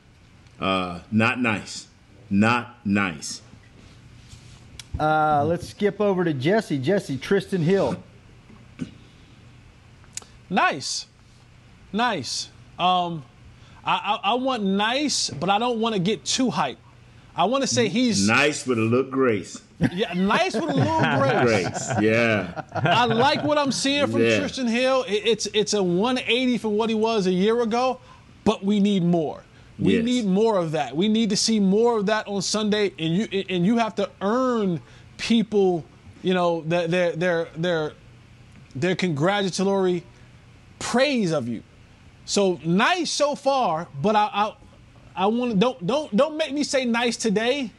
[0.59, 1.87] Uh, not nice.
[2.29, 3.41] Not nice.
[4.99, 6.77] Uh, let's skip over to Jesse.
[6.77, 8.01] Jesse, Trysten Hill.
[10.49, 11.07] Nice,
[11.91, 12.49] nice.
[12.77, 13.23] Um,
[13.83, 16.77] I, I I want nice, but I don't want to get too hype.
[17.35, 19.61] I want to say he's Nice with a little grace.
[19.91, 21.43] yeah, nice with a little grace.
[21.43, 21.91] Grace.
[22.01, 22.61] Yeah.
[22.73, 24.39] I like what I'm seeing from Yeah.
[24.39, 25.03] Trysten Hill.
[25.07, 27.99] It- It's it's a 180 from what he was a year ago,
[28.45, 29.43] but we need more.
[29.77, 30.05] We Yes.
[30.05, 30.95] need more of that.
[30.95, 34.09] We need to see more of that on Sunday, and you and you have to
[34.21, 34.79] earn
[35.17, 35.83] people,
[36.23, 37.91] you know, their their their their,
[38.75, 40.03] their congratulatory
[40.79, 41.61] praise of you.
[42.25, 44.53] So nice so far, but I I,
[45.15, 47.69] I want to don't don't don't make me say nice today,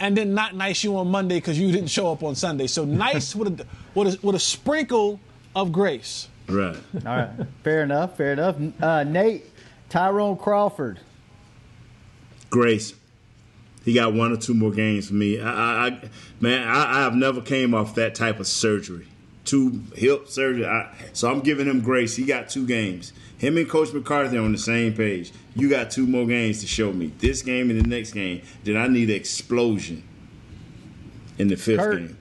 [0.00, 2.66] and then not nice you on Monday because you didn't show up on Sunday.
[2.66, 5.18] So nice with a with a, with a sprinkle
[5.56, 6.28] of grace.
[6.46, 6.76] Right.
[7.06, 7.30] All right.
[7.64, 8.16] Fair enough.
[8.18, 8.56] Fair enough.
[8.80, 9.44] Uh, Nate,
[9.88, 10.98] Tyrone Crawford.
[12.50, 12.94] Grace.
[13.84, 15.40] He got one or two more games for me.
[15.40, 16.00] I, I, I
[16.40, 19.06] man, I, I have never came off that type of surgery.
[19.44, 20.66] Two hip surgery.
[20.66, 22.16] I, so I'm giving him grace.
[22.16, 23.12] He got two games.
[23.38, 25.32] Him and Coach McCarthy on the same page.
[25.54, 27.12] You got two more games to show me.
[27.18, 28.42] This game and the next game.
[28.64, 30.02] Then I need an explosion
[31.38, 31.98] in the fifth Kurt.
[31.98, 32.18] game.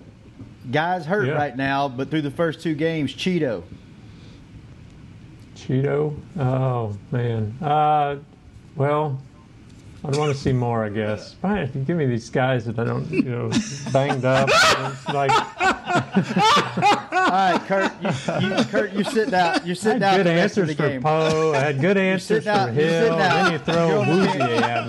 [0.71, 1.33] Guys hurt Yeah.
[1.33, 3.63] right now, but through the first two games, Cheeto.
[5.55, 6.15] Cheeto.
[6.37, 7.57] Oh man.
[7.61, 8.17] Uh,
[8.75, 9.19] well,
[10.07, 11.33] I'd want to see more, I guess.
[11.33, 13.49] Fine, if you give me these guys that I don't, you know,
[13.91, 17.91] banged up, it's like All right, Kurt.
[18.01, 18.09] You,
[18.57, 19.65] you, Kurt, you're sitting out.
[19.65, 21.01] You're I sitting had good the answers for.
[21.01, 21.51] Poe.
[21.53, 23.03] I had good answers for you're Hill.
[23.03, 23.43] sitting out.
[23.43, 24.87] Then you throw You're on the Woozier at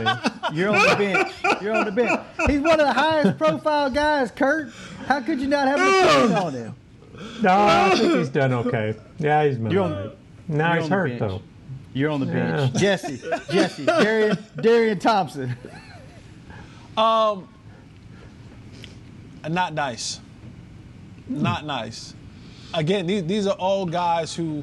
[0.53, 0.57] me.
[0.57, 1.33] You're on the bench.
[1.63, 2.21] You're on the bench.
[2.47, 4.71] He's one of the highest profile guys, Kurt.
[5.07, 6.75] How could you not have an opinion on him?
[7.43, 8.95] No, I think he's done okay.
[9.19, 10.17] Yeah, he's been You're all on- right.
[10.47, 11.43] Now he's hurt though.
[11.95, 12.73] You're on the bench.
[12.75, 12.81] Yeah.
[12.81, 13.21] Jesse,
[13.51, 15.57] Jesse, Darian, Darian Thompson.
[16.97, 17.49] Um,
[19.49, 20.21] not nice.
[21.29, 22.15] Not nice.
[22.75, 24.63] Again, these, these are all guys who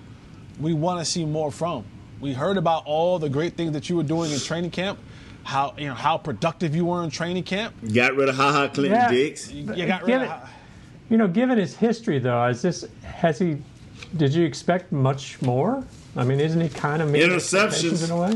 [0.60, 1.84] we want to see more from.
[2.22, 5.00] We heard about all the great things that you were doing in training camp,
[5.44, 7.74] how you know how productive you were in training camp.
[7.94, 9.10] Got rid of Ha Ha Clinton Yeah.
[9.12, 9.52] Dix.
[9.52, 10.30] You, you got rid Give of.
[10.30, 10.50] it-
[11.10, 13.58] You know, given his history, though, is this has he?
[14.18, 15.84] Did you expect much more?
[16.16, 18.04] I mean, isn't he kind of meeting Interceptions.
[18.04, 18.34] in a way?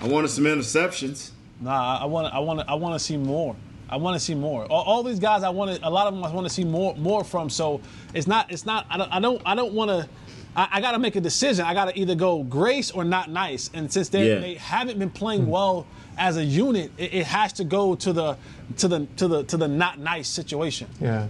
[0.00, 1.30] I wanted some interceptions.
[1.60, 3.56] Nah, I want I want I want to see more.
[3.88, 4.64] I want to see more.
[4.66, 5.86] All, all these guys, I want to.
[5.86, 7.48] A lot of them, I want to see more more from.
[7.48, 7.80] So
[8.14, 8.50] it's not.
[8.50, 8.86] It's not.
[8.90, 9.12] I don't.
[9.12, 9.42] I don't.
[9.46, 10.08] I don't want to.
[10.54, 11.64] I, I got to make a decision.
[11.64, 13.70] I got to either go grace or not nice.
[13.72, 14.38] And since they Yeah.
[14.40, 15.86] they haven't been playing well
[16.18, 18.36] as a unit, it, it has to go to the
[18.78, 20.88] to the to the to the not nice situation.
[21.00, 21.28] Yeah.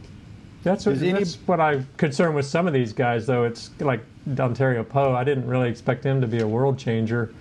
[0.66, 3.44] That's what, any- that's what I'm concerned with some of these guys, though.
[3.44, 4.00] It's like
[4.38, 5.14] Ontario Poe.
[5.14, 7.32] I didn't really expect him to be a world changer.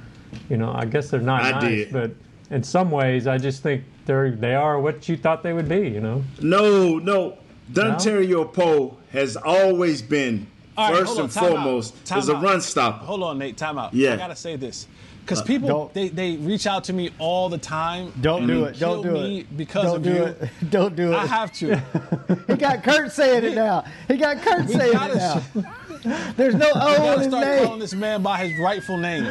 [0.48, 1.92] You know, I guess they're not I nice, did.
[1.92, 2.12] but
[2.52, 5.90] in some ways, I just think they're they are what you thought they would be.
[5.90, 6.24] You know.
[6.40, 7.40] No, no.
[7.74, 10.46] Dontario Poe has always been
[10.78, 13.06] All right, first hold on, and time out, foremost time as a run stopper.
[13.06, 13.58] Hold on, Nate.
[13.58, 13.92] Time out.
[13.92, 14.14] Yeah.
[14.14, 14.88] I gotta say this
[15.26, 18.14] because Uh, people they, they reach out to me all the time.
[18.22, 18.78] Don't do it.
[18.80, 19.58] Don't do me it.
[19.58, 20.24] Because Don't of do you.
[20.24, 20.50] it.
[20.70, 21.16] Don't do it.
[21.16, 21.82] I have to.
[22.48, 23.84] He got Kurt saying it now.
[24.08, 25.42] He got Kurt saying it gotta now.
[26.38, 27.64] There's no You O on gotta his start name.
[27.66, 29.28] calling this man by his rightful name.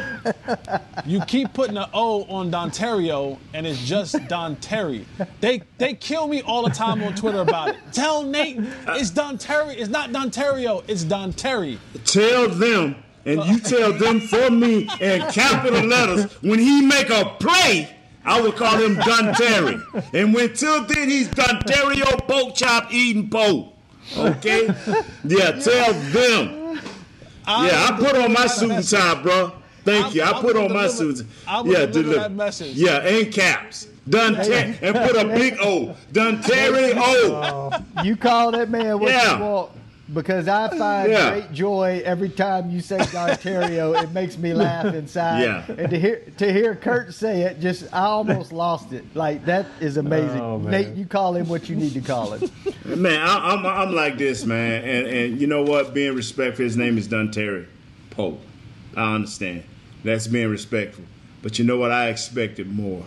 [1.05, 5.05] You keep putting an O on Dontario, and it's just Don Terry.
[5.39, 7.77] They they kill me all the time on Twitter about it.
[7.93, 9.75] Tell Nate it's Don Terry.
[9.75, 10.83] It's not Dontario.
[10.89, 11.79] It's Don Terry.
[12.03, 17.25] Tell them, and you tell them for me in capital letters, when he make a
[17.39, 17.89] play,
[18.23, 18.95] I will call him
[19.35, 19.77] Terry.
[20.13, 23.73] And when till then he's Dontario Poke Chop Eating Poke.
[24.17, 24.67] Okay?
[25.23, 26.79] Yeah, tell them.
[27.47, 29.51] Yeah, I put on my suit and tie, bro.
[29.83, 30.23] Thank you.
[30.23, 31.23] I I put will on my suit.
[31.47, 32.15] Yeah, deliver deliver.
[32.21, 32.75] that message.
[32.75, 33.87] Yeah, and caps.
[34.09, 34.77] Done Hey.
[34.81, 35.95] and put a big O.
[36.11, 37.71] Done Terry O.
[38.03, 39.37] You call that man what Yeah.
[39.37, 39.71] you want
[40.13, 41.31] because I find Yeah.
[41.31, 43.93] great joy every time you say Ontario.
[43.93, 45.41] it makes me laugh inside.
[45.41, 45.65] Yeah.
[45.67, 49.03] And to hear to hear Kurt say it, just I almost lost it.
[49.15, 50.39] Like that is amazing.
[50.41, 50.57] Oh.
[50.59, 52.49] Nate, you call him what you need to call him.
[53.01, 55.93] Man, I, I'm I'm like this, man, and and you know what?
[55.95, 57.67] Being respectful, his name is Terry
[58.11, 58.39] Pope.
[58.95, 59.63] I understand.
[60.03, 61.03] That's being respectful,
[61.41, 61.91] but you know what?
[61.91, 63.05] I expected more.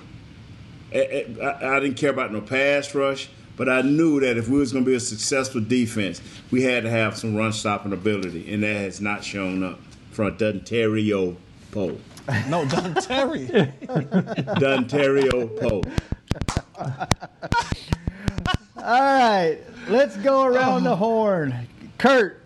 [0.92, 3.28] I, I, I didn't care about no pass rush,
[3.58, 6.84] but I knew that if we was going to be a successful defense, we had
[6.84, 9.78] to have some run stopping ability, and that has not shown up
[10.12, 11.36] from Dontario
[11.72, 12.00] Pope.
[12.48, 13.46] No, Don Terry.
[14.60, 15.86] Dontario Pope.
[18.76, 20.90] All right, let's go around Oh.
[20.90, 21.54] the horn.
[21.98, 22.42] Kurt,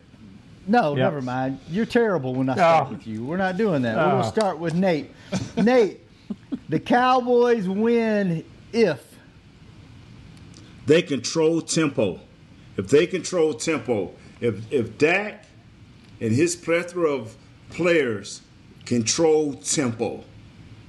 [0.66, 0.98] no, Yep.
[0.98, 1.58] never mind.
[1.68, 2.56] You're terrible when I oh.
[2.56, 2.92] start Oh.
[2.92, 3.24] with you.
[3.24, 3.96] We're not doing that.
[3.96, 4.10] We're Oh.
[4.10, 5.10] going to start with Nate.
[5.56, 6.00] Nate,
[6.68, 9.11] the Cowboys win if.
[10.86, 12.20] They control tempo.
[12.76, 15.44] If they control tempo, if if Dak
[16.20, 17.36] and his plethora of
[17.70, 18.42] players
[18.84, 20.24] control tempo,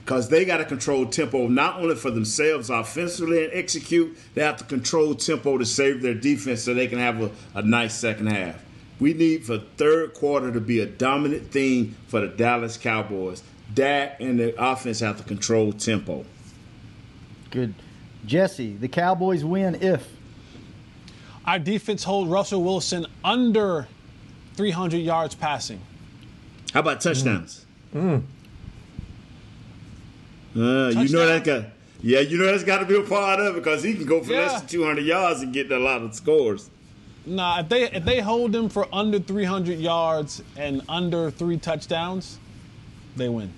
[0.04, 4.58] because they got to control tempo not only for themselves offensively and execute, they have
[4.58, 8.28] to control tempo to save their defense so they can have a, a nice second
[8.28, 8.64] half.
[9.00, 13.44] We need for third quarter to be a dominant theme for the Dallas Cowboys.
[13.74, 16.26] Dak and the offense have to control tempo.
[17.50, 17.74] Good.
[18.26, 20.08] Jesse, the Cowboys win if.
[21.46, 23.88] Our defense hold Russell Wilson under
[24.56, 25.82] 300 yards passing.
[26.74, 27.66] How about touchdowns?
[27.94, 28.24] Mm.
[30.56, 31.66] Uh, you know that got
[32.02, 34.22] yeah, you know that's got to be a part of it because he can go
[34.24, 34.42] for Yeah.
[34.42, 36.70] less than 200 yards and get a lot of scores.
[37.26, 42.38] Nah, if they if they hold him for under 300 yards and under three touchdowns,
[43.16, 43.52] they win.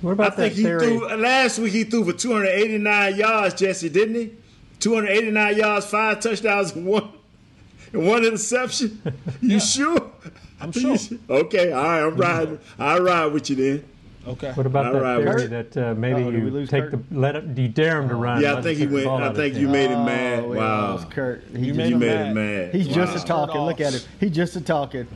[0.00, 0.80] What about I about think that he theory?
[0.98, 1.72] threw last week.
[1.72, 4.32] He threw for 289 yards, Jesse, didn't he?
[4.80, 7.08] 289 yards, five touchdowns, and one
[7.92, 9.00] and one interception.
[9.40, 10.10] You sure?
[10.60, 10.96] I'm sure.
[11.30, 12.58] okay, all right, I'm riding.
[12.78, 13.84] I ride with you then.
[14.26, 14.52] Okay.
[14.52, 15.72] What about All that right, theory Kurt?
[15.72, 17.10] that uh, maybe Oh, you lose take Kurt?
[17.10, 18.40] the let him, you dare him to run?
[18.40, 19.08] Yeah, I think he went.
[19.08, 20.00] I think you made hand.
[20.00, 20.44] him mad.
[20.44, 21.42] Oh, wow, lost Kurt.
[21.52, 22.26] He You just- made you him made mad.
[22.26, 22.74] him mad.
[22.74, 22.94] He's wow.
[22.94, 23.60] just a talking.
[23.62, 24.00] Look at him.
[24.20, 25.08] He's just a talking.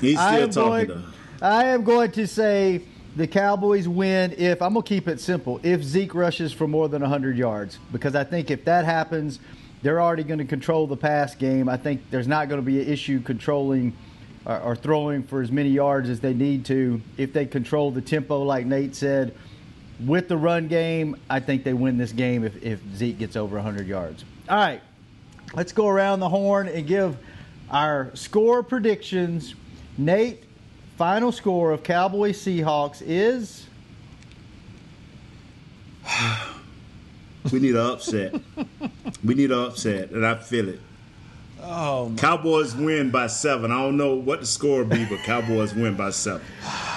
[0.00, 0.86] He's I still am talking.
[0.88, 1.04] going-.
[1.42, 2.82] I am going to say
[3.16, 5.60] the Cowboys win if I'm going to keep it simple.
[5.62, 9.40] If Zeke rushes for more than 100 yards, because I think if that happens,
[9.82, 11.68] they're already going to control the pass game.
[11.68, 13.96] I think there's not going to be an issue controlling
[14.44, 18.00] or, or throwing for as many yards as they need to if they control the
[18.00, 19.34] tempo, like Nate said.
[20.04, 23.56] With the run game, I think they win this game if, if Zeke gets over
[23.56, 24.24] 100 yards.
[24.48, 24.80] All right,
[25.54, 27.18] let's go around the horn and give
[27.70, 29.54] our score predictions.
[30.04, 30.42] Nate,
[30.96, 33.66] final score of Cowboys Seahawks is
[37.52, 38.34] We need an upset.
[39.24, 40.80] we need an upset, and I feel it.
[41.62, 43.70] Oh, Cowboys win by seven.
[43.70, 46.40] I don't know what the score will be, but Cowboys win by seven.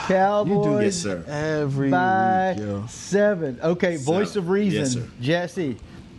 [0.08, 1.24] Cowboys Yes, sir.
[1.28, 2.86] every by week, yo.
[2.88, 3.60] seven.
[3.62, 5.08] Okay, voice of reason, Yes, sir.
[5.20, 5.78] Jesse.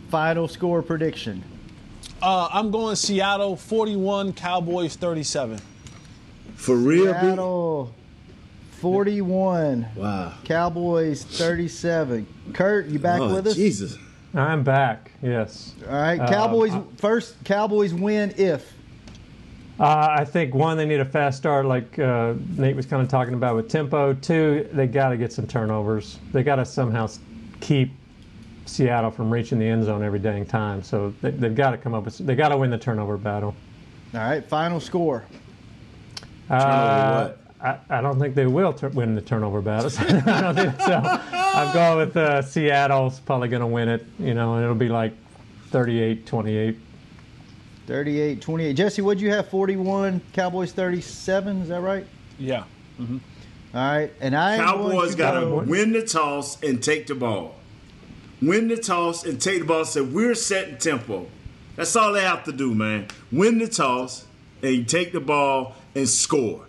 [0.09, 1.43] final score prediction.
[2.21, 5.59] Uh, I'm going Seattle 41, Cowboys 37.
[6.55, 7.93] For real, Seattle
[8.71, 9.87] 41.
[9.95, 10.33] Wow.
[10.43, 12.27] Cowboys 37.
[12.53, 13.55] Kurt, you back oh, with us?
[13.55, 13.97] Jesus.
[14.33, 15.11] I'm back.
[15.21, 15.73] Yes.
[15.87, 16.19] All right.
[16.19, 17.35] Uh, Cowboys I- first.
[17.43, 18.73] Cowboys win if.
[19.79, 23.09] Uh, I think one, they need a fast start, like uh, Nate was kind of
[23.09, 24.13] talking about with tempo.
[24.13, 26.19] Two, they got to get some turnovers.
[26.31, 27.09] They got to somehow
[27.59, 27.91] keep
[28.65, 30.81] Seattle from reaching the end zone every dang time.
[30.81, 32.17] So they, they've got to come up with.
[32.19, 33.53] They got to win the turnover battle.
[34.13, 34.45] All right.
[34.45, 35.25] Final score.
[36.49, 37.31] Uh,
[37.61, 39.91] I, I don't think they will tur win the turnover battle.
[40.29, 41.01] I don't think so.
[41.33, 44.05] I'm going with uh, Seattle's probably going to win it.
[44.19, 45.13] You know, and it'll be like
[45.71, 46.77] 38-28.
[47.87, 48.73] 38 28.
[48.73, 49.47] Jesse, what'd you have?
[49.49, 50.21] 41.
[50.33, 51.61] Cowboys 37.
[51.61, 52.05] Is that right?
[52.39, 52.63] Yeah.
[52.99, 53.07] All
[53.73, 54.11] right.
[54.21, 57.15] And I am going Cowboys to got to go- win the toss and take the
[57.15, 57.55] ball.
[58.41, 59.85] Win the toss and take the ball.
[59.85, 61.27] So we're setting tempo.
[61.75, 63.07] That's all they have to do, man.
[63.31, 64.25] Win the toss
[64.63, 66.65] and take the ball and score.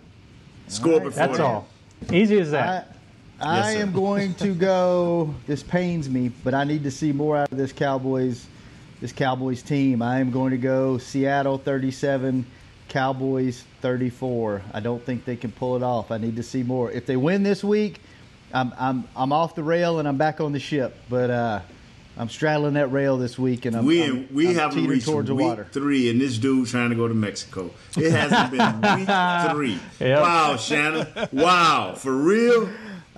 [0.67, 1.67] Score before That's the- all.
[2.11, 2.95] Easy as that.
[3.39, 5.33] I Yes, am going to go.
[5.45, 8.47] This pains me, but I need to see more out of this Cowboys,
[8.99, 10.01] this Cowboys team.
[10.01, 12.45] I am going to go Seattle 37,
[12.89, 14.63] Cowboys 34.
[14.73, 16.09] I don't think they can pull it off.
[16.11, 16.91] I need to see more.
[16.91, 18.01] If they win this week,
[18.53, 20.95] I'm I'm I'm off the rail and I'm back on the ship.
[21.09, 21.59] But uh,
[22.19, 25.05] I'm straddling that rail this week, and I'm we I'm, we I'm haven't teetering reached
[25.05, 25.67] towards the week water.
[25.71, 27.69] three, and this dude trying to go to Mexico.
[27.95, 29.79] It hasn't been week three.
[30.05, 30.21] Yep.
[30.21, 31.07] Wow, Shannon.
[31.31, 32.69] Wow, for real.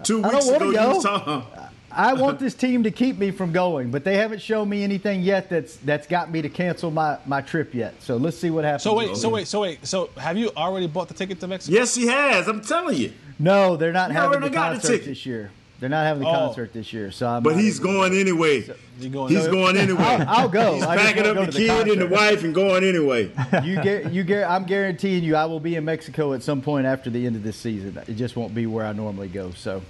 [0.04, 1.46] Two I weeks don't ago, wanna you go.
[1.92, 5.22] I want this team to keep me from going, but they haven't shown me anything
[5.24, 8.02] yet that's that's got me to cancel my, my trip yet.
[8.04, 8.84] So let's see what happens.
[8.84, 9.86] So wait, so wait, so wait.
[9.86, 11.76] So have you already bought the ticket to Mexico?
[11.76, 12.48] Yes, he has.
[12.48, 13.14] I'm telling you.
[13.40, 15.52] No, they're not You having already the concert this year.
[15.80, 16.34] They're not having the Oh.
[16.34, 17.10] concert this year.
[17.12, 18.66] So I'm But he's able- going anyway.
[19.00, 19.34] You going?
[19.34, 20.04] He's going anyway.
[20.04, 20.74] I'll, I'll go.
[20.76, 23.32] He's I packing up go the to kid and the wife and going anyway.
[23.64, 24.50] You get you get.
[24.50, 27.44] I'm guaranteeing you, I will be in Mexico at some point after the end of
[27.44, 27.98] this season.
[28.08, 29.52] It just won't be where I normally go.
[29.52, 29.82] So,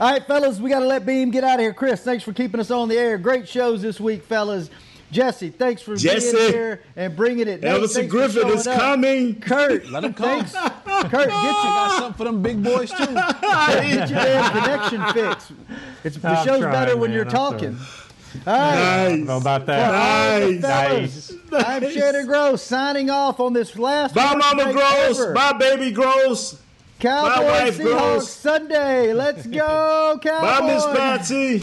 [0.00, 1.74] all right, fellas, we got to let Beam get out of here.
[1.74, 3.18] Chris, thanks for keeping us on the air.
[3.18, 4.70] Great shows this week, fellas.
[5.12, 6.32] Jesse, thanks for Jesse.
[6.36, 7.60] being here and bringing it.
[7.62, 8.80] Nate, Elvis thanks Griffin is up.
[8.80, 9.40] coming.
[9.40, 10.44] Kurt, Let him come.
[10.44, 10.52] thanks.
[10.52, 12.96] Kurt, get I you got something for them big boys too.
[13.06, 15.52] get your damn connection fixed.
[16.02, 17.78] It's, the I'm show's trying, better when man, you're I'm talking.
[18.46, 19.04] All right.
[19.04, 20.60] I don't know about that.
[20.60, 20.60] Nice.
[20.60, 21.32] Nice.
[21.52, 25.20] I'm Shannon Gross signing off on this last Bye, Mama Gross.
[25.20, 25.32] ever.
[25.34, 26.60] Bye, Baby Gross.
[26.98, 28.30] Cowboys Bye, wife Seahawks Gross.
[28.32, 29.12] Sunday.
[29.12, 30.40] Let's go, Cowboys.
[30.60, 31.62] Bye, Miss Patsy.